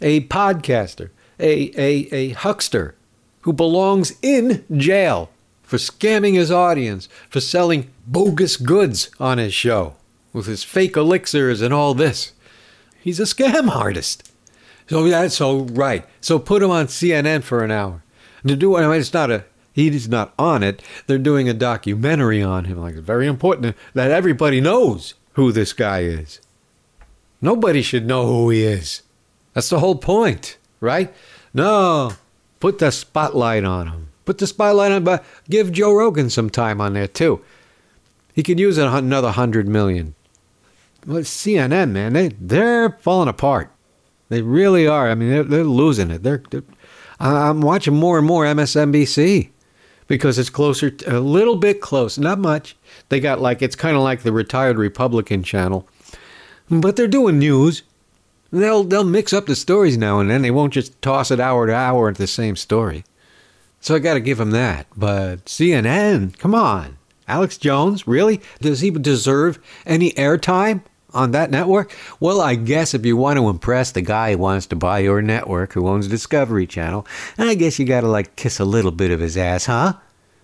[0.00, 2.94] A podcaster, a, a, a huckster
[3.40, 5.30] who belongs in jail
[5.62, 9.96] for scamming his audience, for selling bogus goods on his show
[10.32, 12.32] with his fake elixirs and all this.
[13.00, 14.30] He's a scam artist.
[14.88, 16.04] So that's so right.
[16.20, 18.02] So put him on CNN for an hour.
[18.46, 20.82] To do I mean, it's not a he's not on it.
[21.06, 22.78] They're doing a documentary on him.
[22.78, 26.40] Like it's very important that everybody knows who this guy is.
[27.40, 29.02] Nobody should know who he is.
[29.54, 31.12] That's the whole point, right?
[31.52, 32.12] No,
[32.60, 34.08] put the spotlight on him.
[34.24, 37.42] Put the spotlight on, but give Joe Rogan some time on there too.
[38.32, 40.14] He could use another hundred million.
[41.04, 43.70] Well, CNN, man, they they're falling apart.
[44.28, 45.10] They really are.
[45.10, 46.22] I mean, they're, they're losing it.
[46.22, 46.62] They're, they're
[47.18, 49.50] I'm watching more and more MSNBC
[50.12, 52.76] because it's closer, a little bit close, not much.
[53.08, 55.88] They got like, it's kind of like the retired Republican channel,
[56.68, 57.82] but they're doing news.
[58.50, 60.42] They'll they'll mix up the stories now and then.
[60.42, 63.04] They won't just toss it hour to hour at the same story.
[63.80, 64.86] So I got to give them that.
[64.94, 68.42] But CNN, come on, Alex Jones, really?
[68.60, 70.82] Does he deserve any airtime
[71.14, 71.96] on that network?
[72.20, 75.22] Well, I guess if you want to impress the guy who wants to buy your
[75.22, 77.06] network, who owns Discovery Channel,
[77.38, 79.94] I guess you got to like kiss a little bit of his ass, huh?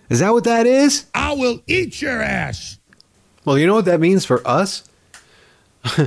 [0.09, 1.05] Is that what that is?
[1.13, 2.79] I will eat your ass.
[3.45, 4.83] Well, you know what that means for us?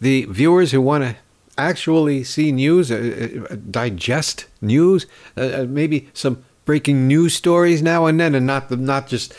[0.00, 1.16] the viewers who want to
[1.58, 8.06] actually see news, uh, uh, digest news, uh, uh, maybe some breaking news stories now
[8.06, 9.34] and then, and not the, not just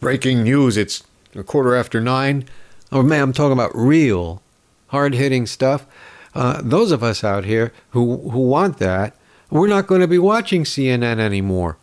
[0.00, 0.76] breaking news.
[0.76, 1.02] It's
[1.34, 2.46] a quarter after nine.
[2.92, 4.42] Oh man, I'm talking about real,
[4.88, 5.86] hard hitting stuff.
[6.34, 9.16] Uh, those of us out here who who want that,
[9.50, 11.76] we're not going to be watching CNN anymore.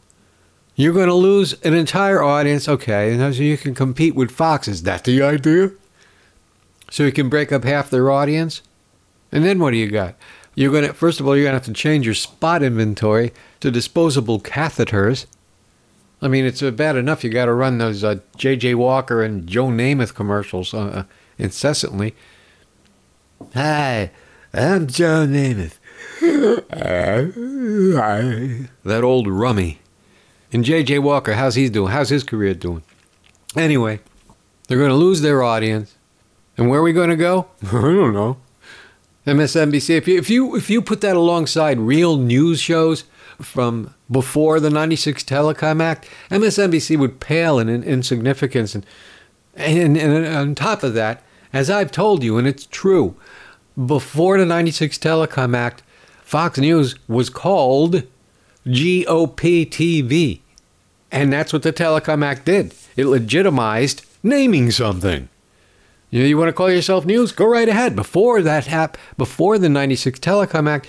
[0.76, 2.68] You're going to lose an entire audience.
[2.68, 4.68] Okay, and so you can compete with Fox.
[4.68, 5.72] Is that the idea?
[6.90, 8.62] So you can break up half their audience?
[9.32, 10.16] And then what do you got?
[10.56, 13.34] You're going to, first of all, you're going to have to change your spot inventory
[13.60, 15.26] to disposable catheters.
[16.22, 18.76] I mean, it's bad enough you got to run those uh, J.J.
[18.76, 21.04] Walker and Joe Namath commercials uh, uh,
[21.38, 22.16] incessantly.
[23.54, 24.12] Hi,
[24.54, 25.78] I'm Joe Namath.
[28.84, 29.80] that old rummy.
[30.52, 31.00] And J.J.
[31.00, 31.92] Walker, how's he doing?
[31.92, 32.84] How's his career doing?
[33.56, 34.00] Anyway,
[34.68, 35.96] they're going to lose their audience.
[36.58, 37.48] And where are we going to go?
[37.68, 38.38] I don't know.
[39.28, 39.90] MSNBC.
[39.98, 43.04] If you if you if you put that alongside real news shows
[43.42, 48.76] from before the '96 Telecom Act, MSNBC would pale in, in insignificance.
[48.76, 48.86] And,
[49.56, 51.24] and and on top of that,
[51.54, 53.16] as I've told you, and it's true,
[53.86, 55.84] before the '96 Telecom Act,
[56.22, 58.04] Fox News was called
[58.66, 60.42] GOP TV,
[61.12, 62.74] and that's what the Telecom Act did.
[62.96, 65.30] It legitimized naming something.
[66.10, 67.32] You, know, you want to call yourself news?
[67.32, 67.96] Go right ahead.
[67.96, 70.88] Before that hap- before the 96 Telecom Act,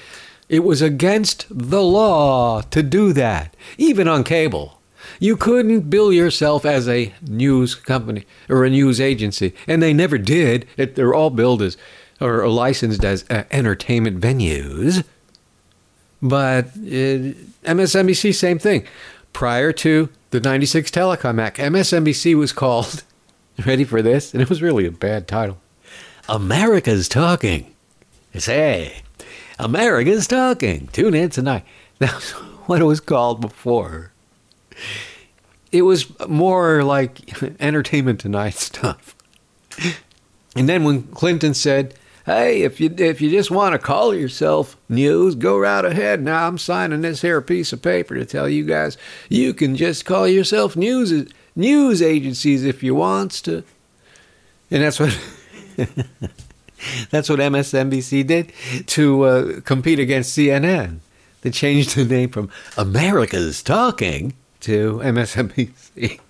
[0.48, 4.80] it was against the law to do that, even on cable.
[5.20, 10.18] You couldn't bill yourself as a news company or a news agency, and they never
[10.18, 10.66] did.
[10.76, 11.76] It, they're all billed as
[12.20, 15.04] or licensed as uh, entertainment venues.
[16.20, 18.86] But it, MSNBC, same thing.
[19.32, 23.04] Prior to the 96 Telecom Act, MSNBC was called
[23.66, 24.32] Ready for this?
[24.32, 25.58] And it was really a bad title.
[26.28, 27.74] America's Talking.
[28.36, 29.02] Say,
[29.58, 30.88] America's Talking.
[30.92, 31.64] Tune in tonight.
[31.98, 32.30] That's
[32.66, 34.12] what it was called before.
[35.72, 39.16] It was more like Entertainment Tonight stuff.
[40.56, 41.94] And then when Clinton said,
[42.26, 46.22] "Hey, if you if you just want to call yourself news, go right ahead.
[46.22, 48.96] Now I'm signing this here piece of paper to tell you guys
[49.28, 53.62] you can just call yourself news news agencies if you wants to.
[54.70, 55.16] And that's what
[57.10, 58.52] that's what MSNBC did
[58.88, 60.98] to uh, compete against CNN.
[61.42, 66.20] They changed the name from America's Talking to MSNBC.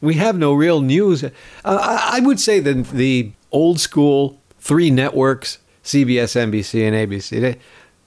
[0.00, 1.24] we have no real news.
[1.24, 1.30] Uh,
[1.64, 7.58] I, would say that the old school three networks, CBS, NBC, and ABC, they,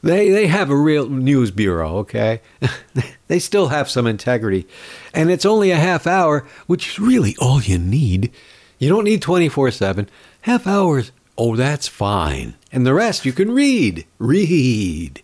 [0.02, 2.42] they, they have a real news bureau, okay?
[3.28, 4.68] they still have some integrity.
[5.14, 8.32] And it's only a half hour, which is really all you need.
[8.78, 10.10] You don't need 24 7.
[10.42, 12.56] Half hours, oh, that's fine.
[12.72, 14.06] And the rest you can read.
[14.20, 15.22] Read.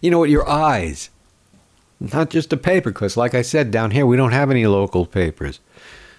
[0.00, 0.30] You know, what?
[0.30, 1.10] your eyes.
[2.00, 5.06] Not just a paper, because like I said, down here we don't have any local
[5.06, 5.60] papers.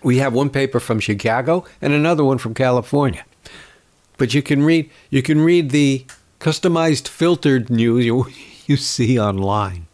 [0.04, 3.26] We have one paper from Chicago and another one from California.
[4.18, 6.06] But you can read you can read the
[6.40, 8.28] customized filtered news you,
[8.66, 9.88] you see online.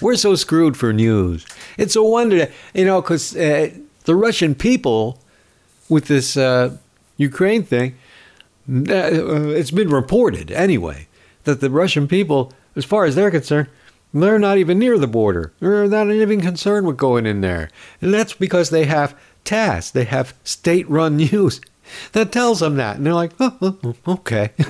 [0.00, 1.46] We're so screwed for news.
[1.76, 3.70] It's a wonder that, you know, because uh,
[4.04, 5.18] the Russian people,
[5.88, 6.76] with this uh,
[7.16, 7.96] Ukraine thing,
[8.68, 11.06] uh, it's been reported anyway
[11.44, 13.68] that the Russian people, as far as they're concerned,
[14.12, 15.52] they're not even near the border.
[15.60, 17.68] They're not even concerned with going in there.
[18.00, 21.60] And that's because they have TASS, they have state run news
[22.12, 22.96] that tells them that.
[22.96, 24.50] And they're like, oh, oh okay.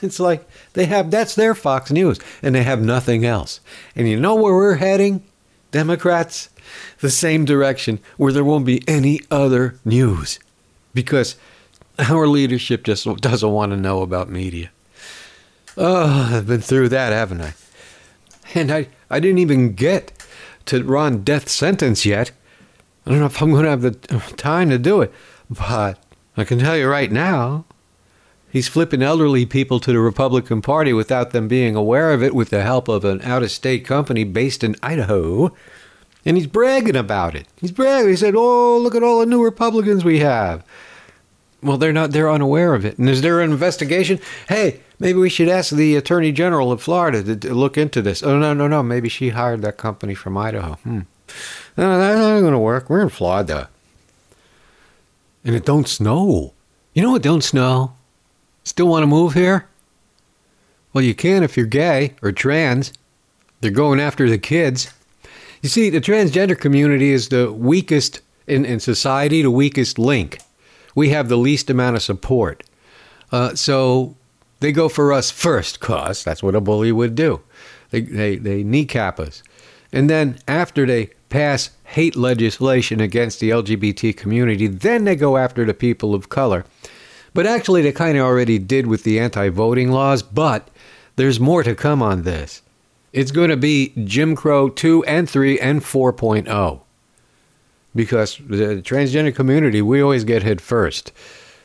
[0.00, 3.58] It's like they have that's their Fox News and they have nothing else.
[3.96, 5.24] And you know where we're heading?
[5.72, 6.50] Democrats,
[7.00, 10.38] the same direction where there won't be any other news
[10.94, 11.36] because
[11.98, 14.70] our leadership just doesn't want to know about media.
[15.76, 17.54] Oh, I've been through that, haven't I?
[18.54, 20.12] And I, I didn't even get
[20.66, 22.30] to Ron death sentence yet.
[23.06, 23.92] I don't know if I'm going to have the
[24.36, 25.12] time to do it,
[25.48, 25.98] but
[26.36, 27.64] I can tell you right now,
[28.50, 32.48] He's flipping elderly people to the Republican Party without them being aware of it with
[32.48, 35.54] the help of an out of state company based in Idaho.
[36.24, 37.46] And he's bragging about it.
[37.60, 38.10] He's bragging.
[38.10, 40.64] He said, Oh, look at all the new Republicans we have.
[41.62, 42.12] Well, they're not.
[42.12, 42.98] They're unaware of it.
[42.98, 44.20] And is there an investigation?
[44.48, 48.22] Hey, maybe we should ask the Attorney General of Florida to, to look into this.
[48.22, 48.82] Oh no, no, no.
[48.82, 50.74] Maybe she hired that company from Idaho.
[50.74, 51.00] Hmm.
[51.76, 52.88] No, that's not going to work.
[52.88, 53.68] We're in Florida,
[55.44, 56.54] and it don't snow.
[56.94, 57.92] You know what don't snow?
[58.64, 59.68] Still want to move here?
[60.92, 62.92] Well, you can if you're gay or trans.
[63.60, 64.92] They're going after the kids.
[65.62, 70.38] You see, the transgender community is the weakest in, in society, the weakest link.
[70.98, 72.64] We have the least amount of support.
[73.30, 74.16] Uh, so
[74.58, 77.40] they go for us first, cause that's what a bully would do.
[77.90, 79.44] They, they, they kneecap us.
[79.92, 85.64] And then after they pass hate legislation against the LGBT community, then they go after
[85.64, 86.64] the people of color.
[87.32, 90.68] But actually, they kind of already did with the anti voting laws, but
[91.14, 92.60] there's more to come on this.
[93.12, 96.80] It's going to be Jim Crow 2 and 3 and 4.0.
[97.94, 101.12] Because the transgender community, we always get hit first.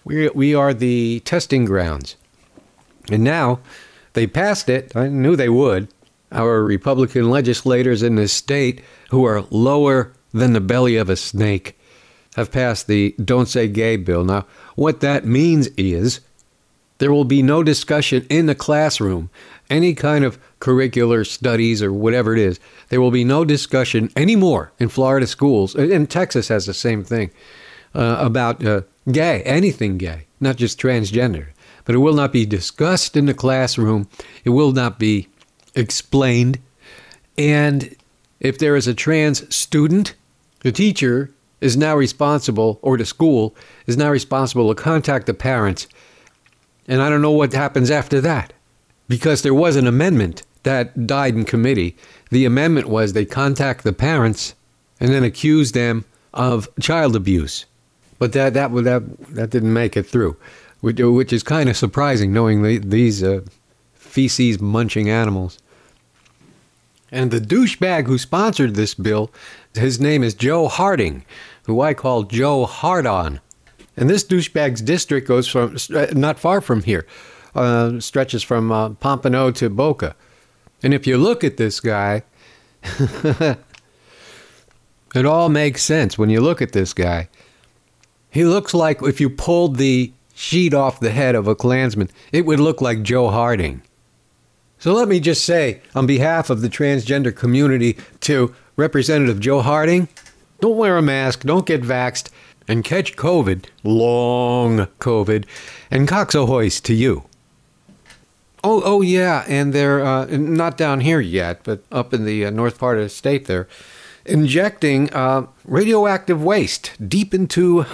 [0.03, 2.15] We, we are the testing grounds.
[3.11, 3.59] And now
[4.13, 4.95] they passed it.
[4.95, 5.89] I knew they would.
[6.31, 11.77] Our Republican legislators in this state, who are lower than the belly of a snake,
[12.35, 14.23] have passed the Don't Say Gay bill.
[14.23, 16.21] Now, what that means is
[17.03, 19.29] there will be no discussion in the classroom,
[19.69, 22.61] any kind of curricular studies or whatever it is.
[22.87, 27.29] There will be no discussion anymore in Florida schools, and Texas has the same thing,
[27.93, 31.47] uh, about uh, gay, anything gay, not just transgender.
[31.83, 34.07] But it will not be discussed in the classroom.
[34.45, 35.27] It will not be
[35.75, 36.59] explained.
[37.37, 37.97] And
[38.39, 40.15] if there is a trans student,
[40.61, 43.53] the teacher is now responsible, or the school
[43.87, 45.85] is now responsible to contact the parents.
[46.87, 48.53] And I don't know what happens after that
[49.07, 51.95] because there was an amendment that died in committee.
[52.29, 54.55] The amendment was they contact the parents
[54.99, 57.65] and then accuse them of child abuse.
[58.19, 59.03] But that that that
[59.35, 60.37] that didn't make it through,
[60.81, 63.41] which, which is kind of surprising, knowing the, these uh,
[63.93, 65.59] feces munching animals.
[67.11, 69.29] And the douchebag who sponsored this bill,
[69.75, 71.25] his name is Joe Harding,
[71.65, 73.39] who I call Joe Hardon.
[73.95, 77.05] And this douchebag's district goes from uh, not far from here,
[77.55, 80.15] uh, stretches from uh, Pompano to Boca.
[80.81, 82.23] And if you look at this guy,
[82.83, 83.57] it
[85.25, 87.29] all makes sense when you look at this guy.
[88.29, 92.45] He looks like if you pulled the sheet off the head of a Klansman, it
[92.45, 93.83] would look like Joe Harding.
[94.79, 100.09] So let me just say, on behalf of the transgender community, to Representative Joe Harding,
[100.59, 102.29] don't wear a mask, don't get vaxxed,
[102.67, 105.45] and catch COVID, long COVID,
[105.91, 107.25] and coxahoist to you.
[108.63, 112.49] Oh, oh yeah, and they're uh, not down here yet, but up in the uh,
[112.49, 113.67] north part of the state, they're
[114.25, 117.85] injecting uh, radioactive waste deep into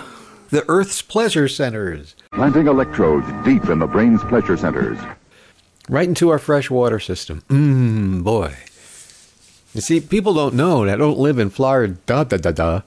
[0.52, 2.16] the Earth's pleasure centers.
[2.32, 5.00] Planting electrodes deep in the brain's pleasure centers.
[5.88, 7.42] Right into our fresh water system.
[7.50, 8.56] Mmm, boy.
[9.74, 11.96] You see, people don't know that don't live in Florida.
[12.06, 12.82] Da da da da.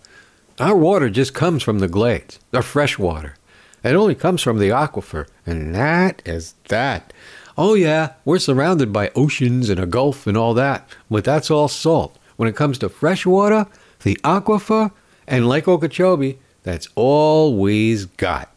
[0.59, 3.37] Our water just comes from the glades, the fresh water.
[3.83, 7.13] It only comes from the aquifer, and that is that.
[7.57, 11.69] Oh, yeah, we're surrounded by oceans and a gulf and all that, but that's all
[11.69, 12.19] salt.
[12.37, 13.67] When it comes to fresh water,
[14.03, 14.93] the aquifer,
[15.27, 18.51] and Lake Okeechobee, that's all we's got.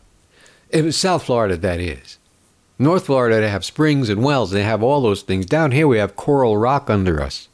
[0.70, 2.18] It was South Florida, that is.
[2.78, 5.46] North Florida, they have springs and wells, they have all those things.
[5.46, 7.48] Down here, we have coral rock under us.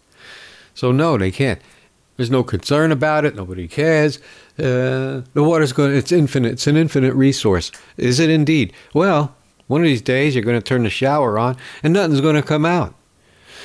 [0.74, 1.62] So, no, they can't.
[2.22, 3.34] There's no concern about it.
[3.34, 4.19] Nobody cares.
[4.59, 5.95] Uh, the water's going.
[5.95, 6.51] It's infinite.
[6.51, 7.72] It's an infinite resource.
[7.97, 8.74] Is it indeed?
[8.93, 9.34] Well,
[9.65, 12.43] one of these days, you're going to turn the shower on and nothing's going to
[12.43, 12.93] come out.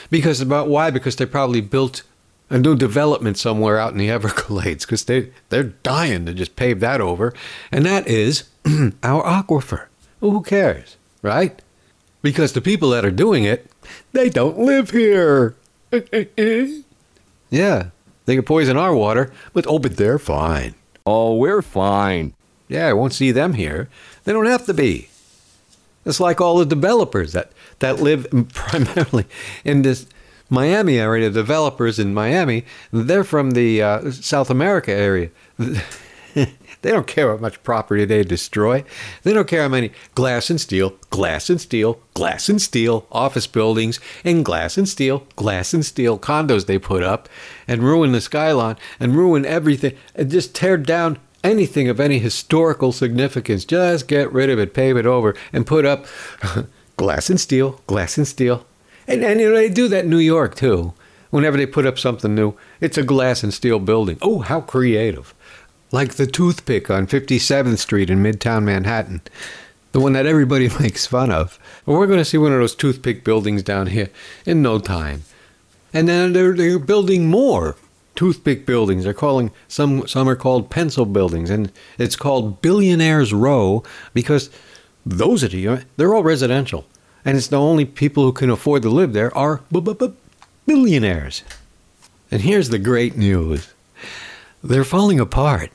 [0.08, 0.90] Because about why?
[0.90, 2.02] Because they probably built
[2.48, 6.80] a new development somewhere out in the Everglades because they, they're dying to just pave
[6.80, 7.34] that over.
[7.70, 8.44] And that is
[9.02, 9.88] our aquifer.
[10.22, 11.60] Well, who cares, right?
[12.22, 13.70] Because the people that are doing it,
[14.12, 15.56] they don't live here.
[17.50, 17.90] yeah,
[18.26, 20.74] they could poison our water, but oh, but they're fine.
[21.06, 22.34] Oh, we're fine.
[22.68, 23.88] Yeah, I won't see them here.
[24.24, 25.08] They don't have to be.
[26.04, 29.24] It's like all the developers that, that live primarily
[29.64, 30.06] in this
[30.50, 35.30] Miami area, the developers in Miami, they're from the uh, South America area.
[36.82, 38.84] they don't care how much property they destroy.
[39.22, 43.46] They don't care how many glass and steel, glass and steel, glass and steel office
[43.46, 47.28] buildings, and glass and steel, glass and steel condos they put up
[47.66, 52.92] and ruin the skyline and ruin everything and just tear down anything of any historical
[52.92, 53.64] significance.
[53.64, 56.06] Just get rid of it, pave it over, and put up
[56.96, 58.66] glass and steel, glass and steel.
[59.06, 60.94] And, and you know, they do that in New York too.
[61.30, 64.18] Whenever they put up something new, it's a glass and steel building.
[64.22, 65.34] Oh, how creative.
[65.92, 69.22] Like the toothpick on 57th Street in Midtown Manhattan,
[69.92, 71.58] the one that everybody makes fun of.
[71.84, 74.10] Well, we're going to see one of those toothpick buildings down here
[74.44, 75.24] in no time.
[75.92, 77.76] And then they're, they're building more
[78.16, 79.04] toothpick buildings.
[79.04, 84.50] They're calling some some are called pencil buildings, and it's called Billionaires Row because
[85.04, 86.86] those are the they're all residential,
[87.24, 89.62] and it's the only people who can afford to live there are
[90.66, 91.44] billionaires.
[92.30, 93.72] And here's the great news:
[94.62, 95.70] they're falling apart.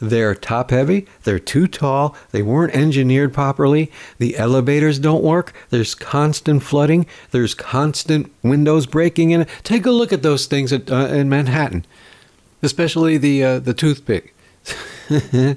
[0.00, 5.94] They're top heavy, they're too tall, they weren't engineered properly, the elevators don't work, there's
[5.94, 9.46] constant flooding, there's constant windows breaking in.
[9.62, 11.86] Take a look at those things at, uh, in Manhattan,
[12.60, 14.34] especially the, uh, the toothpick.
[15.08, 15.56] go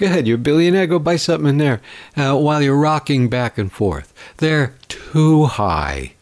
[0.00, 1.80] ahead, you're a billionaire, go buy something in there
[2.16, 4.12] uh, while you're rocking back and forth.
[4.36, 6.14] They're too high.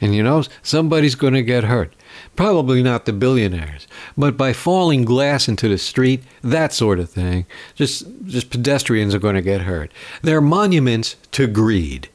[0.00, 1.92] And you know, somebody's going to get hurt.
[2.36, 7.46] Probably not the billionaires, but by falling glass into the street, that sort of thing,
[7.74, 9.90] just just pedestrians are going to get hurt.
[10.20, 12.10] They're monuments to greed,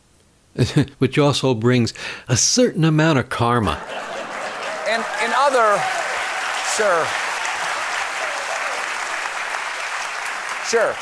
[1.00, 1.96] which also brings
[2.28, 3.82] a certain amount of karma.
[4.88, 5.82] And in other,
[6.78, 7.08] sure,
[10.68, 10.96] sure,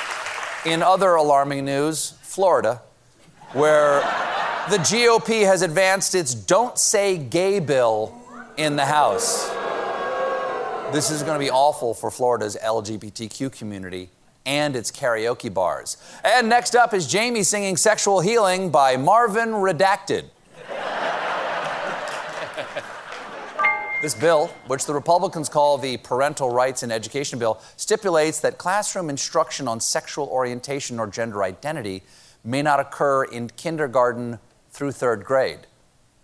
[0.65, 2.81] in other alarming news, Florida,
[3.51, 3.99] where
[4.69, 8.15] the GOP has advanced its "Don't Say Gay" bill
[8.59, 9.47] in the House.
[10.91, 14.09] This is going to be awful for Florida's LGBTQ community
[14.45, 15.95] and its karaoke bars.
[16.25, 20.25] And next up is Jamie singing Sexual Healing by Marvin Redacted.
[24.01, 29.09] This bill, which the Republicans call the Parental Rights in Education Bill, stipulates that classroom
[29.09, 32.03] instruction on sexual orientation or gender identity
[32.45, 34.39] may not occur in kindergarten
[34.71, 35.67] through third grade.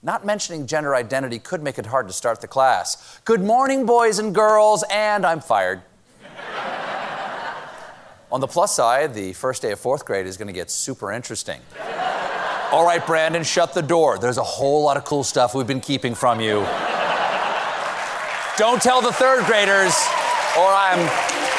[0.06, 3.20] Not mentioning gender identity could make it hard to start the class.
[3.26, 5.82] Good morning, boys and girls, and I'm fired.
[8.32, 11.12] On the plus side, the first day of fourth grade is going to get super
[11.12, 11.60] interesting.
[12.72, 14.20] All right, Brandon, shut the door.
[14.20, 16.58] There's a whole lot of cool stuff we've been keeping from you.
[18.60, 19.95] Don't tell the third graders,
[20.56, 21.55] or I'm.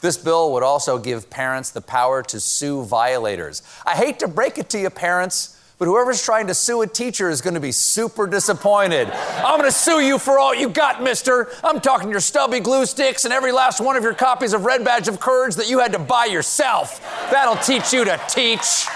[0.00, 3.62] This bill would also give parents the power to sue violators.
[3.84, 7.30] I hate to break it to you, parents, but whoever's trying to sue a teacher
[7.30, 9.08] is going to be super disappointed.
[9.10, 11.50] I'm going to sue you for all you got, mister.
[11.64, 14.84] I'm talking your stubby glue sticks and every last one of your copies of Red
[14.84, 17.00] Badge of Courage that you had to buy yourself.
[17.30, 18.86] That'll teach you to teach.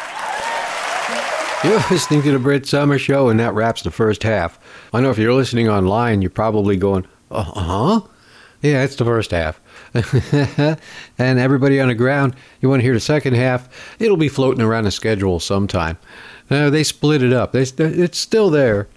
[1.64, 4.59] You're listening to the Brit Somers Show, and that wraps the first half.
[4.92, 8.00] I know if you're listening online, you're probably going, uh huh?
[8.61, 9.61] Yeah, it's the first half.
[11.18, 13.68] and everybody on the ground, you want to hear the second half,
[13.99, 15.99] it'll be floating around the schedule sometime.
[16.51, 17.53] Uh, they split it up.
[17.53, 18.88] They, it's still there,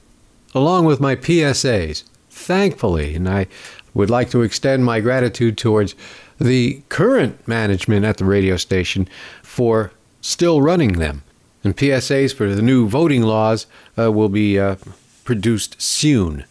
[0.53, 3.15] along with my PSAs, thankfully.
[3.15, 3.47] And I
[3.93, 5.95] would like to extend my gratitude towards
[6.39, 9.07] the current management at the radio station
[9.41, 9.91] for
[10.21, 11.23] still running them.
[11.63, 13.67] And PSAs for the new voting laws
[13.97, 14.75] uh, will be uh,
[15.23, 16.45] produced soon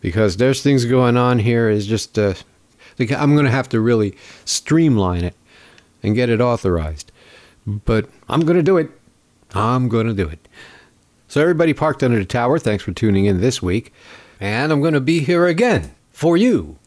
[0.00, 2.34] because there's things going on here is just uh,
[3.00, 5.34] I'm going to have to really streamline it
[6.02, 7.12] and get it authorized.
[7.66, 8.90] But I'm going to do it.
[9.54, 10.48] I'm going to do it.
[11.28, 13.92] So everybody parked under the tower, thanks for tuning in this week.
[14.40, 16.78] And I'm going to be here again for you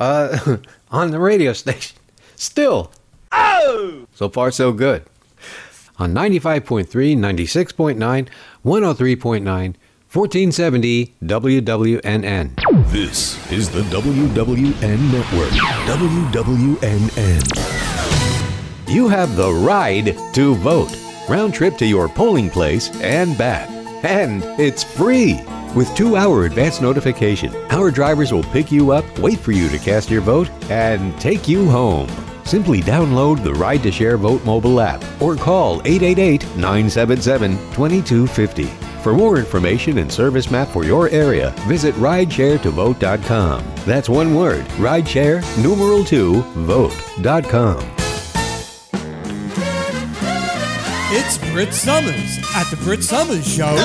[0.00, 0.58] uh,
[0.90, 1.98] on the radio station.
[2.36, 2.92] Still.
[3.32, 4.06] Oh!
[4.14, 5.04] So far, so good
[5.98, 6.86] on 95.3,
[7.16, 8.28] 96.9,
[8.64, 12.75] 103.9, 1470 WWNN.
[12.88, 15.50] This is the WWN Network.
[15.90, 17.42] WWNN.
[18.88, 20.96] You have the ride to vote.
[21.28, 23.68] Round trip to your polling place and back.
[24.04, 25.40] And it's free.
[25.74, 29.78] With two hour advance notification, our drivers will pick you up, wait for you to
[29.78, 32.08] cast your vote, and take you home.
[32.44, 38.85] Simply download the Ride to Share Vote mobile app or call 888 977 2250.
[39.06, 43.64] For more information and service map for your area, visit rideshare2vote.com.
[43.84, 47.88] That's one word, rideshare, numeral 2, vote.com.
[51.12, 53.76] It's Brit Somers at the Brit Somers Show.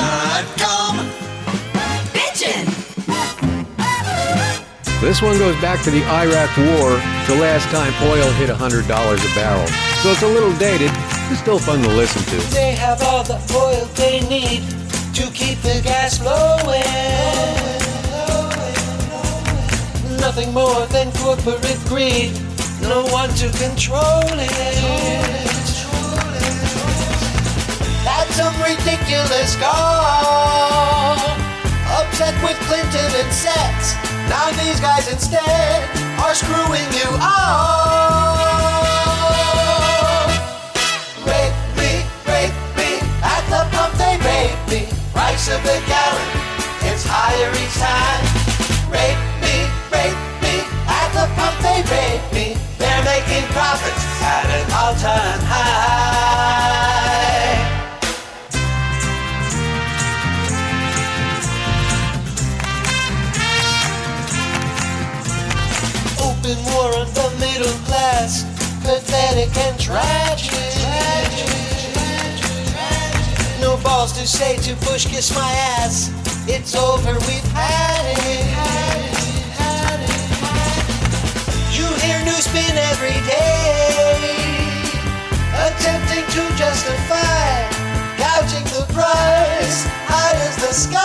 [5.00, 6.98] This one goes back to the Iraq War,
[7.28, 9.66] the last time oil hit $100 a barrel.
[10.02, 10.90] So it's a little dated,
[11.28, 12.46] but still fun to listen to.
[12.52, 14.81] They have all the oil they need
[15.14, 16.82] to keep the gas flowing.
[20.18, 22.32] Nothing more than corporate greed,
[22.82, 24.52] no one to control it.
[28.06, 30.92] At some ridiculous cost,
[32.16, 33.94] check with Clinton and Sets.
[34.28, 35.82] Now these guys instead
[36.20, 38.81] are screwing you off.
[45.12, 46.30] Price of a gallon,
[46.88, 48.24] it's higher each time.
[48.90, 52.56] Rape me, rape me, at the pump they rape me.
[52.78, 56.72] They're making profits at an all-time high.
[66.20, 68.44] Open war on the middle class,
[68.82, 70.51] pathetic and tragic.
[74.22, 75.50] To say to Bush, kiss my
[75.80, 76.12] ass.
[76.46, 78.46] It's over, we've had it.
[81.74, 84.22] You hear newsspin every day,
[85.66, 87.66] attempting to justify
[88.16, 91.00] gouging the price high as the sky.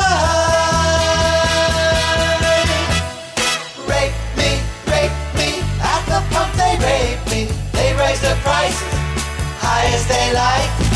[3.89, 4.61] Rape me,
[4.93, 5.49] rape me,
[5.81, 7.49] at the pump they rape me.
[7.73, 8.93] They raise the prices
[9.57, 10.86] high as they like.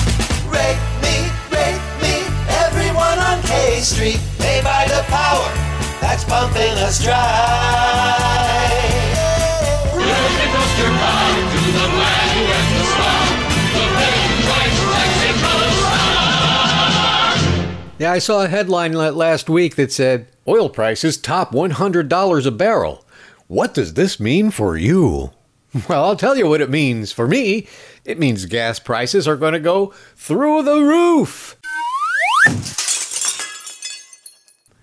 [3.92, 4.20] Street.
[4.38, 5.52] They buy the power
[6.00, 8.22] that's pumping us dry.
[18.00, 23.06] Yeah, I saw a headline last week that said oil prices top $100 a barrel.
[23.48, 25.32] What does this mean for you?
[25.88, 27.66] Well, I'll tell you what it means for me.
[28.04, 31.58] It means gas prices are going to go through the roof.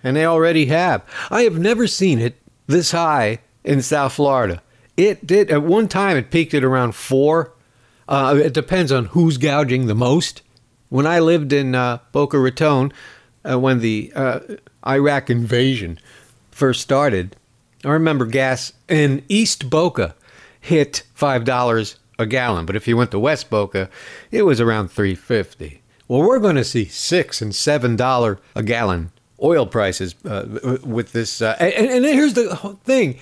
[0.02, 1.02] And they already have.
[1.30, 4.62] I have never seen it this high in South Florida.
[4.96, 7.52] It did, at one time, it peaked at around four.
[8.08, 10.42] Uh, it depends on who's gouging the most.
[10.88, 12.92] When I lived in uh, Boca Raton,
[13.48, 14.40] uh, when the uh,
[14.86, 15.98] Iraq invasion
[16.50, 17.36] first started,
[17.84, 20.14] I remember gas in East Boca
[20.60, 23.88] hit five dollars a gallon, but if you went to West Boca,
[24.30, 25.82] it was around three fifty.
[26.08, 29.12] Well, we're going to see six and seven dollar a gallon
[29.42, 31.40] oil prices uh, with this.
[31.40, 33.18] Uh, and, and here's the thing: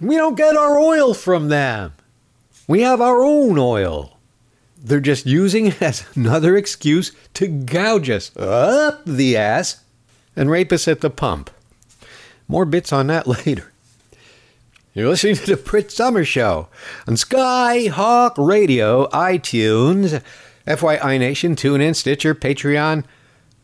[0.00, 1.92] we don't get our oil from them.
[2.66, 4.16] We have our own oil.
[4.82, 9.82] They're just using it as another excuse to gouge us up the ass
[10.34, 11.50] and rape us at the pump.
[12.48, 13.70] More bits on that later.
[14.94, 16.68] You're listening to the Brit Somers Show
[17.06, 20.20] on Skyhawk Radio, iTunes,
[20.66, 23.04] FYI Nation, TuneIn, Stitcher, Patreon,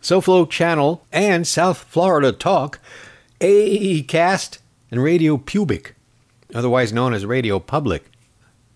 [0.06, 2.78] SoFlo Channel, and South Florida Talk,
[3.40, 5.96] ACAST, and Radio Pubic,
[6.54, 8.04] otherwise known as Radio Public.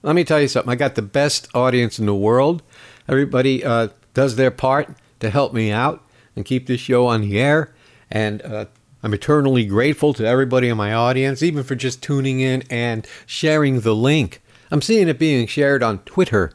[0.02, 0.72] Let me tell you something.
[0.72, 2.64] I got the best audience in the world.
[3.06, 6.04] Everybody uh, does their part to help me out
[6.34, 7.72] and keep this show on the air.
[8.10, 8.64] And uh,
[9.04, 13.82] I'm eternally grateful to everybody in my audience, even for just tuning in and sharing
[13.82, 14.42] the link.
[14.72, 16.50] I'm seeing it being shared on Twitter.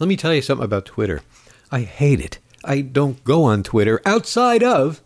[0.00, 1.22] Let me tell you something about Twitter.
[1.70, 2.40] I hate it.
[2.66, 5.00] I don't go on Twitter outside of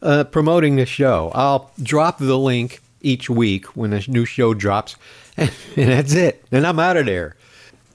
[0.00, 1.30] uh, promoting the show.
[1.34, 4.96] I'll drop the link each week when a new show drops,
[5.36, 6.44] and, and that's it.
[6.52, 7.36] And I'm out of there.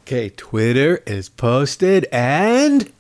[0.02, 2.92] Okay, Twitter is posted, and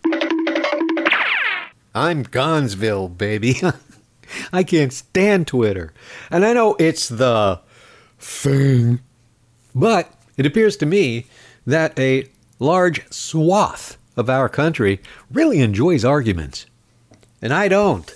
[1.93, 3.61] I'm Gonzville, baby.
[4.53, 5.93] I can't stand Twitter.
[6.31, 7.59] And I know it's the
[8.19, 9.01] thing,
[9.75, 11.25] but it appears to me
[11.67, 15.01] that a large swath of our country
[15.31, 16.65] really enjoys arguments.
[17.41, 18.13] And I don't.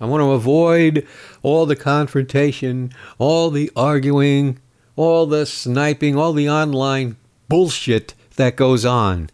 [0.00, 1.06] I want to avoid
[1.42, 4.58] all the confrontation, all the arguing,
[4.96, 7.16] all the sniping, all the online
[7.48, 9.30] bullshit that goes on.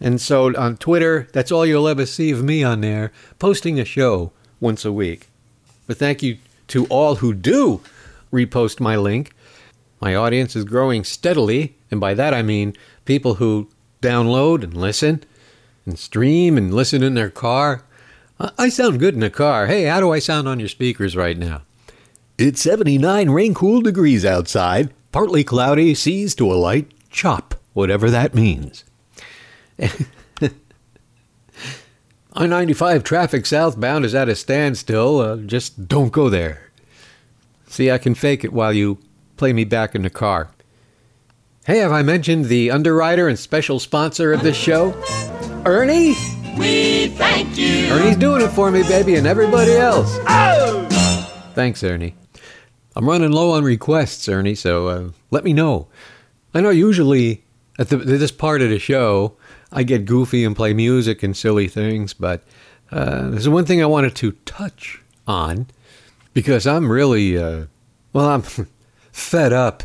[0.00, 3.84] And so on Twitter, that's all you'll ever see of me on there, posting a
[3.84, 5.28] show once a week.
[5.86, 6.38] But thank you
[6.68, 7.80] to all who do
[8.32, 9.32] repost my link.
[10.00, 12.74] My audience is growing steadily, and by that I mean
[13.04, 13.68] people who
[14.02, 15.24] download and listen
[15.86, 17.84] and stream and listen in their car.
[18.58, 19.66] I- sound good in a car.
[19.66, 21.62] Hey, how do I sound on your speakers right now?
[22.38, 28.34] It's 79 rain cool degrees outside, partly cloudy, seas to a light chop, whatever that
[28.34, 28.84] means.
[32.34, 35.18] I 95 traffic southbound is at a standstill.
[35.20, 36.70] Uh, just don't go there.
[37.66, 38.98] See, I can fake it while you
[39.36, 40.48] play me back in the car.
[41.64, 45.00] Hey, have I mentioned the underwriter and special sponsor of this show?
[45.64, 46.14] Ernie?
[46.58, 47.86] We thank you.
[47.88, 50.18] Ernie's doing it for me, baby, and everybody else.
[50.26, 50.88] Oh!
[51.54, 52.16] Thanks, Ernie.
[52.96, 55.86] I'm running low on requests, Ernie, so uh, let me know.
[56.52, 57.44] I know usually
[57.78, 59.36] at, the, this part of the show,
[59.70, 62.42] I get goofy and play music and silly things, but
[62.90, 65.68] uh, there's one thing I wanted to touch on
[66.34, 67.66] because I'm really, uh,
[68.12, 68.42] well, I'm
[69.12, 69.84] fed up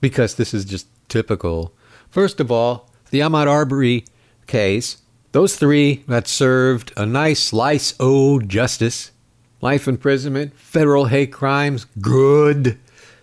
[0.00, 1.72] because this is just typical.
[2.10, 4.04] First of all, the Ahmaud Arbery
[4.46, 4.98] case,
[5.32, 9.12] those three that served a nice slice o justice,
[9.60, 12.78] life imprisonment, federal hate crimes, good,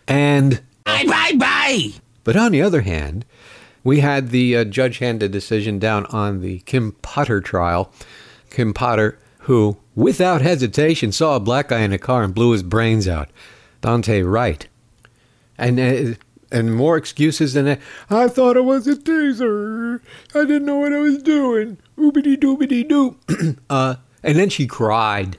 [0.08, 1.90] and Bye, bye, bye.
[2.24, 3.26] But on the other hand,
[3.84, 7.92] we had the uh, judge hand a decision down on the Kim Potter trial.
[8.50, 12.64] Kim Potter, who, without hesitation, saw a black guy in a car and blew his
[12.64, 13.30] brains out.
[13.82, 14.68] Daunte Wright.
[15.58, 16.16] And uh,
[16.52, 17.82] and more excuses than that.
[18.10, 20.02] I thought it was a taser.
[20.34, 21.78] I didn't know what I was doing.
[21.98, 23.18] Oobity doobity doo.
[23.70, 25.38] uh, and then she cried,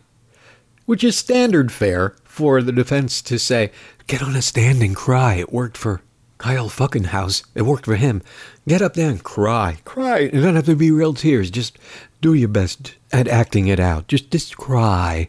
[0.84, 3.72] which is standard fare for the defense to say,
[4.07, 5.34] get on a stand and cry.
[5.34, 6.02] It worked for
[6.38, 7.44] Kyle Fuckenhouse.
[7.54, 8.22] It worked for him.
[8.68, 9.78] Get up there and cry.
[9.84, 10.18] Cry.
[10.18, 11.50] It doesn't have to be real tears.
[11.50, 11.78] Just
[12.20, 14.09] do your best at acting it out.
[14.09, 15.28] Just, just cry.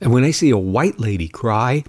[0.00, 1.84] And when I see a white lady cry,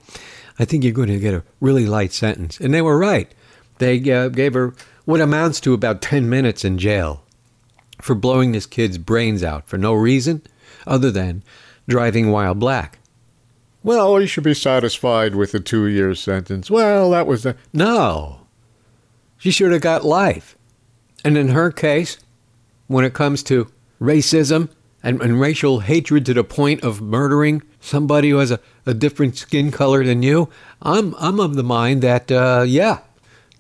[0.62, 2.60] I think you're going to get a really light sentence.
[2.60, 3.34] And they were right.
[3.80, 7.24] They uh, gave her what amounts to about 10 minutes in jail
[8.00, 10.44] for blowing this kid's brains out for no reason
[10.86, 11.42] other than
[11.90, 13.00] driving while black.
[13.82, 16.70] Well, you should be satisfied with a two year sentence.
[16.70, 17.56] Well, that was the.
[17.74, 18.42] No.
[19.40, 20.56] She should have got life.
[21.26, 22.20] And in her case,
[22.86, 24.70] when it comes to racism
[25.04, 29.38] and, and racial hatred to the point of murdering somebody who has a, a different
[29.38, 30.50] skin color than you,
[30.82, 33.00] I'm, I'm of the mind that, uh, yeah,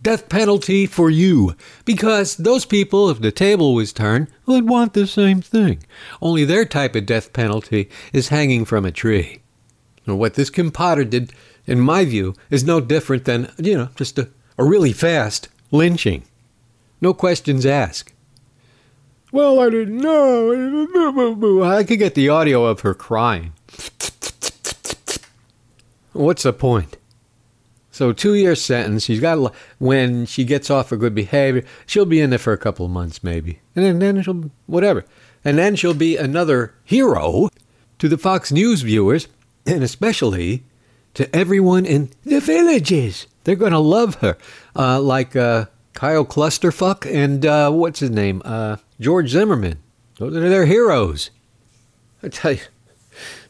[0.02, 1.56] death penalty for you.
[1.86, 5.84] Because those people, if the table was turned, would want the same thing.
[6.22, 9.42] Only their type of death penalty is hanging from a tree.
[10.06, 11.34] And what this Kim Potter did,
[11.66, 16.24] in my view, is no different than, you know, just a, a really fast lynching.
[17.00, 18.14] No questions asked.
[19.32, 21.64] Well, I didn't know.
[21.64, 23.54] I could get the audio of her crying.
[26.12, 26.98] What's the point?
[27.92, 29.04] So, two year sentence.
[29.04, 32.58] She's got when she gets off for good behavior, she'll be in there for a
[32.58, 35.06] couple of months, maybe, and then, then she'll whatever,
[35.44, 37.50] and then she'll be another hero
[38.00, 39.28] to the Fox News viewers,
[39.66, 40.64] and especially
[41.14, 43.28] to everyone in the villages.
[43.44, 44.38] They're going to love her,
[44.76, 49.80] uh, like uh, Kyle Clusterfuck and uh, what's his name, uh, George Zimmerman.
[50.18, 51.32] Those are their heroes.
[52.24, 52.62] I tell you,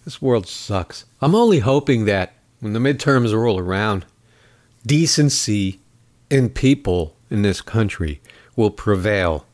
[0.05, 1.05] this world sucks.
[1.21, 4.05] I'm only hoping that when the midterms roll around,
[4.85, 5.79] decency
[6.29, 8.21] in people in this country
[8.55, 9.45] will prevail.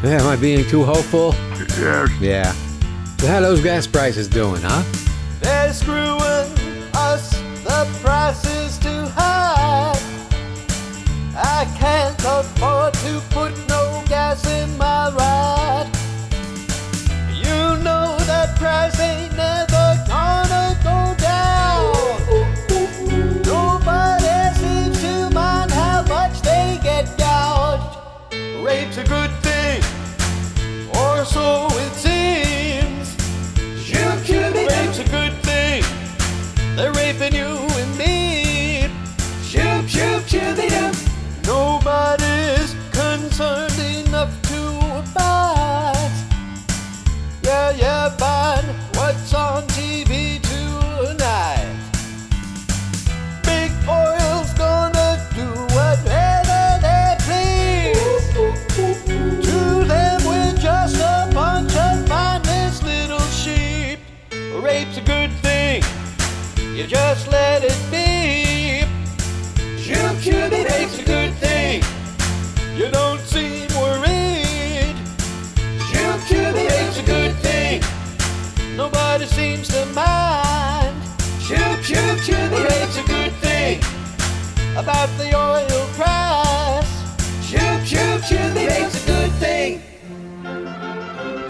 [0.00, 1.34] Yeah, am I being too hopeful?
[1.80, 2.10] Yes.
[2.20, 2.52] Yeah.
[3.18, 4.84] So how those gas prices doing, huh?
[5.40, 6.20] They're screwing
[6.94, 7.32] us,
[7.64, 8.67] the price
[13.08, 13.67] to put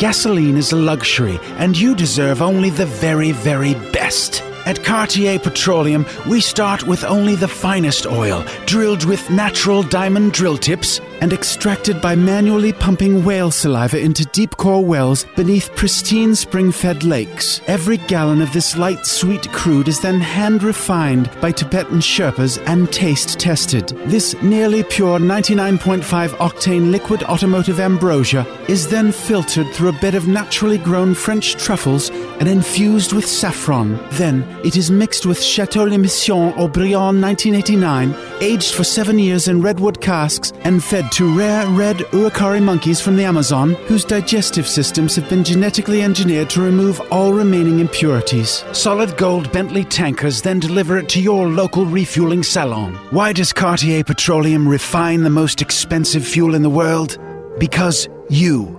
[0.09, 4.43] Gasoline is a luxury, and you deserve only the very, very best.
[4.65, 10.57] At Cartier Petroleum, we start with only the finest oil, drilled with natural diamond drill
[10.57, 16.71] tips and extracted by manually pumping whale saliva into deep core wells beneath pristine spring
[16.71, 17.61] fed lakes.
[17.67, 22.93] Every gallon of this light, sweet crude is then hand refined by Tibetan Sherpas and
[22.93, 23.89] taste tested.
[24.07, 30.29] This nearly pure 99.5 octane liquid automotive ambrosia is then filtered through a bed of
[30.29, 32.11] naturally grown French truffles
[32.41, 33.99] and infused with saffron.
[34.13, 39.61] Then it is mixed with Chateau Le Mission Haut-Brion 1989, aged for seven years in
[39.61, 45.15] redwood casks, and fed to rare red Uakari monkeys from the Amazon whose digestive systems
[45.17, 48.65] have been genetically engineered to remove all remaining impurities.
[48.73, 52.95] Solid gold Bentley tankers then deliver it to your local refueling salon.
[53.11, 57.19] Why does Cartier Petroleum refine the most expensive fuel in the world?
[57.59, 58.79] Because you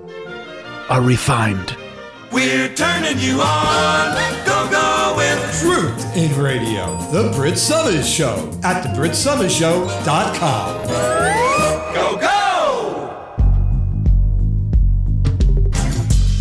[0.89, 1.75] are refined.
[2.31, 4.15] We're turning you on.
[4.45, 6.95] Go, go with Truth in Radio.
[7.11, 10.87] The Brit Somers Show at thebritSomersShow.com.
[10.87, 11.48] Go,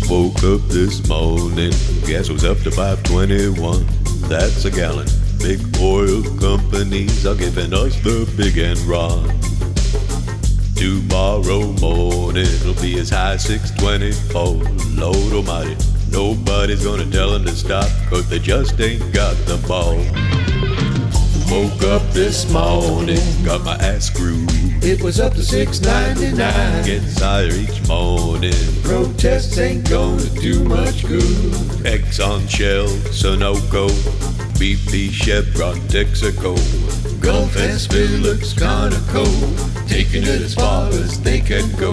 [0.09, 1.69] Woke up this morning,
[2.07, 3.85] gas was up to 521.
[4.27, 5.07] That's a gallon.
[5.37, 9.29] Big oil companies are giving us the big and run.
[10.75, 14.63] Tomorrow morning it'll be as high as 624.
[14.97, 15.77] Lord almighty,
[16.09, 19.99] nobody's gonna tell them to stop, cause they just ain't got the ball.
[21.49, 24.47] Woke up this morning, got my ass screwed.
[24.83, 26.85] It was up to 699.
[26.85, 28.53] Gets higher each morning.
[28.83, 31.23] Protests ain't gonna do much good.
[31.83, 33.89] Exxon, Shell, Sunoco,
[34.59, 36.55] BP, Chevron, Texaco.
[37.19, 39.25] Gulf and Phillips, Conoco,
[39.87, 41.91] taking it as far as they can go.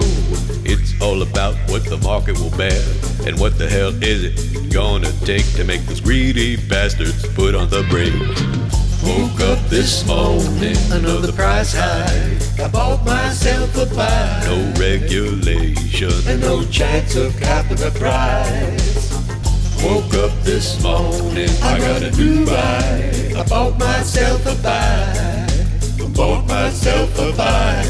[0.63, 2.79] It's all about what the market will bear,
[3.25, 7.69] and what the hell is it gonna take to make those greedy bastards put on
[7.69, 8.66] the brakes?
[9.07, 12.59] Woke up this morning, another price hike.
[12.59, 14.43] I bought myself a bike.
[14.45, 19.13] No regulation, and no chance of capping the price.
[19.81, 23.33] Woke up this morning, I got a new bike.
[23.33, 25.47] I bought myself a bike.
[26.01, 27.87] I bought myself a bike.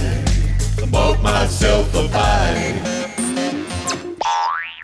[0.84, 2.98] I bought myself a bike.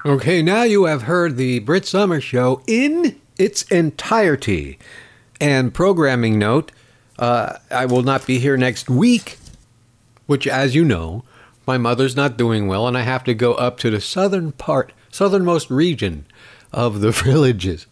[0.03, 4.79] Okay, now you have heard the Brit Somers Show in its entirety.
[5.43, 6.71] And programming note,
[7.19, 9.37] uh, I will not be here next week,
[10.25, 11.25] which, as you know,
[11.67, 14.93] my mother's not doing well, and I have to go up to the southern part,
[15.11, 16.25] southernmost region
[16.71, 17.87] of the villages,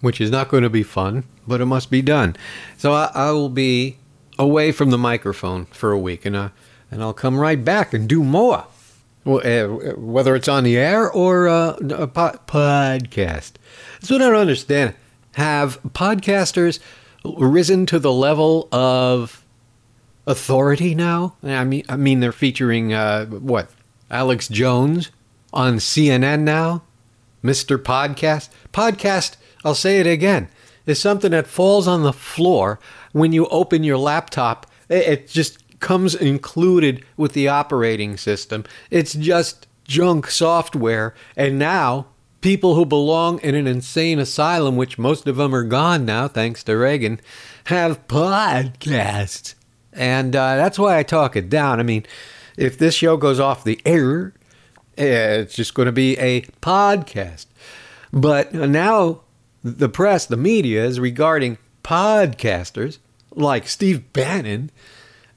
[0.00, 2.36] which is not going to be fun, but it must be done.
[2.78, 3.98] So I, I will be
[4.38, 6.48] away from the microphone for a week, and uh,
[6.90, 8.64] and I'll come right back and do more,
[9.26, 13.52] uh, whether it's on the air or uh, a po- podcast.
[14.00, 14.94] That's what I don't understand.
[15.38, 16.80] Have podcasters
[17.24, 19.44] risen to the level of
[20.26, 21.36] authority now?
[21.44, 23.70] I mean, I mean, they're featuring uh, what
[24.10, 25.12] Alex Jones
[25.52, 26.82] on CNN now.
[27.44, 27.78] Mr.
[27.78, 28.48] Podcast.
[28.72, 30.48] Podcast, I'll say it again,
[30.86, 32.80] is something that falls on the floor
[33.12, 34.66] when you open your laptop.
[34.88, 38.64] It just comes included with the operating system.
[38.90, 41.14] It's just junk software.
[41.36, 42.06] And now,
[42.40, 46.62] people who belong in an insane asylum, which most of them are gone now, thanks
[46.64, 47.20] to Reagan,
[47.64, 49.54] have podcasts.
[49.92, 51.80] And uh, that's why I talk it down.
[51.80, 52.06] I mean,
[52.56, 54.32] if this show goes off the air,
[54.96, 57.46] it's just going to be a podcast.
[58.12, 59.22] But now
[59.62, 62.98] the press, the media is regarding podcasters
[63.32, 64.70] like Steve Bannon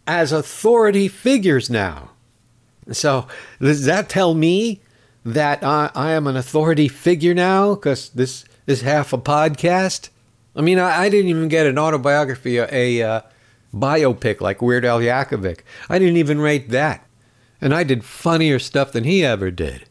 [0.08, 2.12] as authority figures now.
[2.92, 3.28] So
[3.60, 4.82] does that tell me
[5.24, 10.10] that I, I am an authority figure now because this is half a podcast?
[10.56, 13.22] I mean, I, I didn't even get an autobiography, a, uh,
[13.74, 15.62] biopic like Weird Al Yankovic.
[15.90, 17.06] I didn't even rate that.
[17.60, 19.86] And I did funnier stuff than he ever did.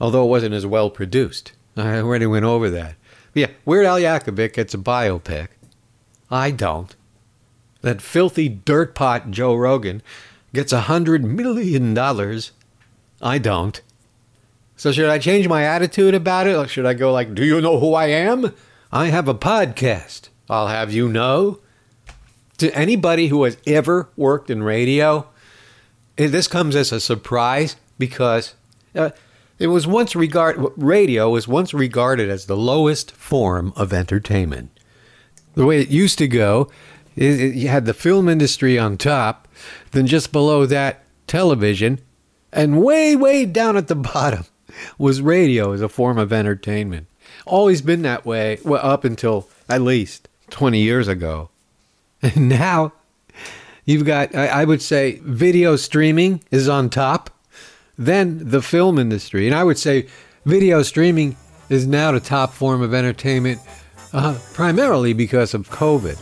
[0.00, 1.52] Although it wasn't as well produced.
[1.76, 2.96] I already went over that.
[3.32, 5.48] But yeah, Weird Al Yankovic gets a biopic.
[6.30, 6.94] I don't.
[7.80, 10.02] That filthy dirtpot Joe Rogan
[10.52, 12.52] gets a hundred million dollars.
[13.20, 13.80] I don't.
[14.82, 16.56] So should I change my attitude about it?
[16.56, 18.52] Or should I go like, do you know who I am?
[18.90, 20.28] I have a podcast.
[20.50, 21.60] I'll have you know.
[22.58, 25.28] To anybody who has ever worked in radio,
[26.18, 28.56] eh, this comes as a surprise because
[28.96, 29.10] uh,
[29.60, 34.76] it was once regard radio was once regarded as the lowest form of entertainment.
[35.54, 36.72] The way it used to go,
[37.14, 39.46] it, you had the film industry on top,
[39.92, 42.00] then just below that, television,
[42.52, 44.44] and way, way down at the bottom
[44.98, 47.06] was radio as a form of entertainment.
[47.46, 51.48] Always been that way, well, up until at least 20 years ago.
[52.22, 52.92] And now
[53.84, 57.30] you've got, I, I would say, video streaming is on top,
[57.98, 59.46] then the film industry.
[59.46, 60.06] And I would say
[60.44, 61.36] video streaming
[61.68, 63.60] is now the top form of entertainment,
[64.12, 66.16] uh, primarily because of COVID.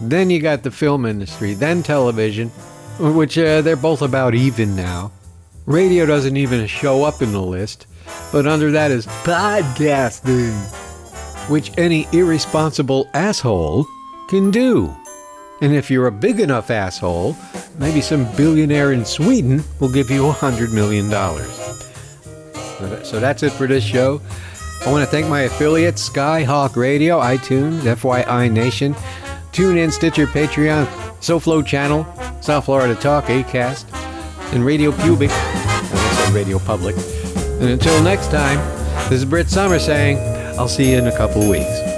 [0.00, 2.48] Then you got the film industry, then television,
[2.98, 5.12] which uh, they're both about even now.
[5.70, 7.86] Radio doesn't even show up in the list,
[8.32, 10.50] but under that is podcasting,
[11.48, 13.86] which any irresponsible asshole
[14.28, 14.92] can do.
[15.60, 17.36] And if you're a big enough asshole,
[17.78, 21.08] maybe some billionaire in Sweden will give you a $100 million.
[23.04, 24.20] So that's it for this show.
[24.84, 28.94] I want to thank my affiliates Skyhawk Radio, iTunes, FYI Nation,
[29.52, 30.86] TuneIn, Stitcher, Patreon,
[31.20, 32.04] SoFlo Channel,
[32.40, 34.09] South Florida Talk, ACAST,
[34.52, 35.30] and Radio Pubic.
[35.30, 36.96] I said Radio Public.
[37.60, 38.58] And until next time,
[39.08, 40.18] this is Brit Somers saying,
[40.58, 41.89] I'll see you in a couple weeks.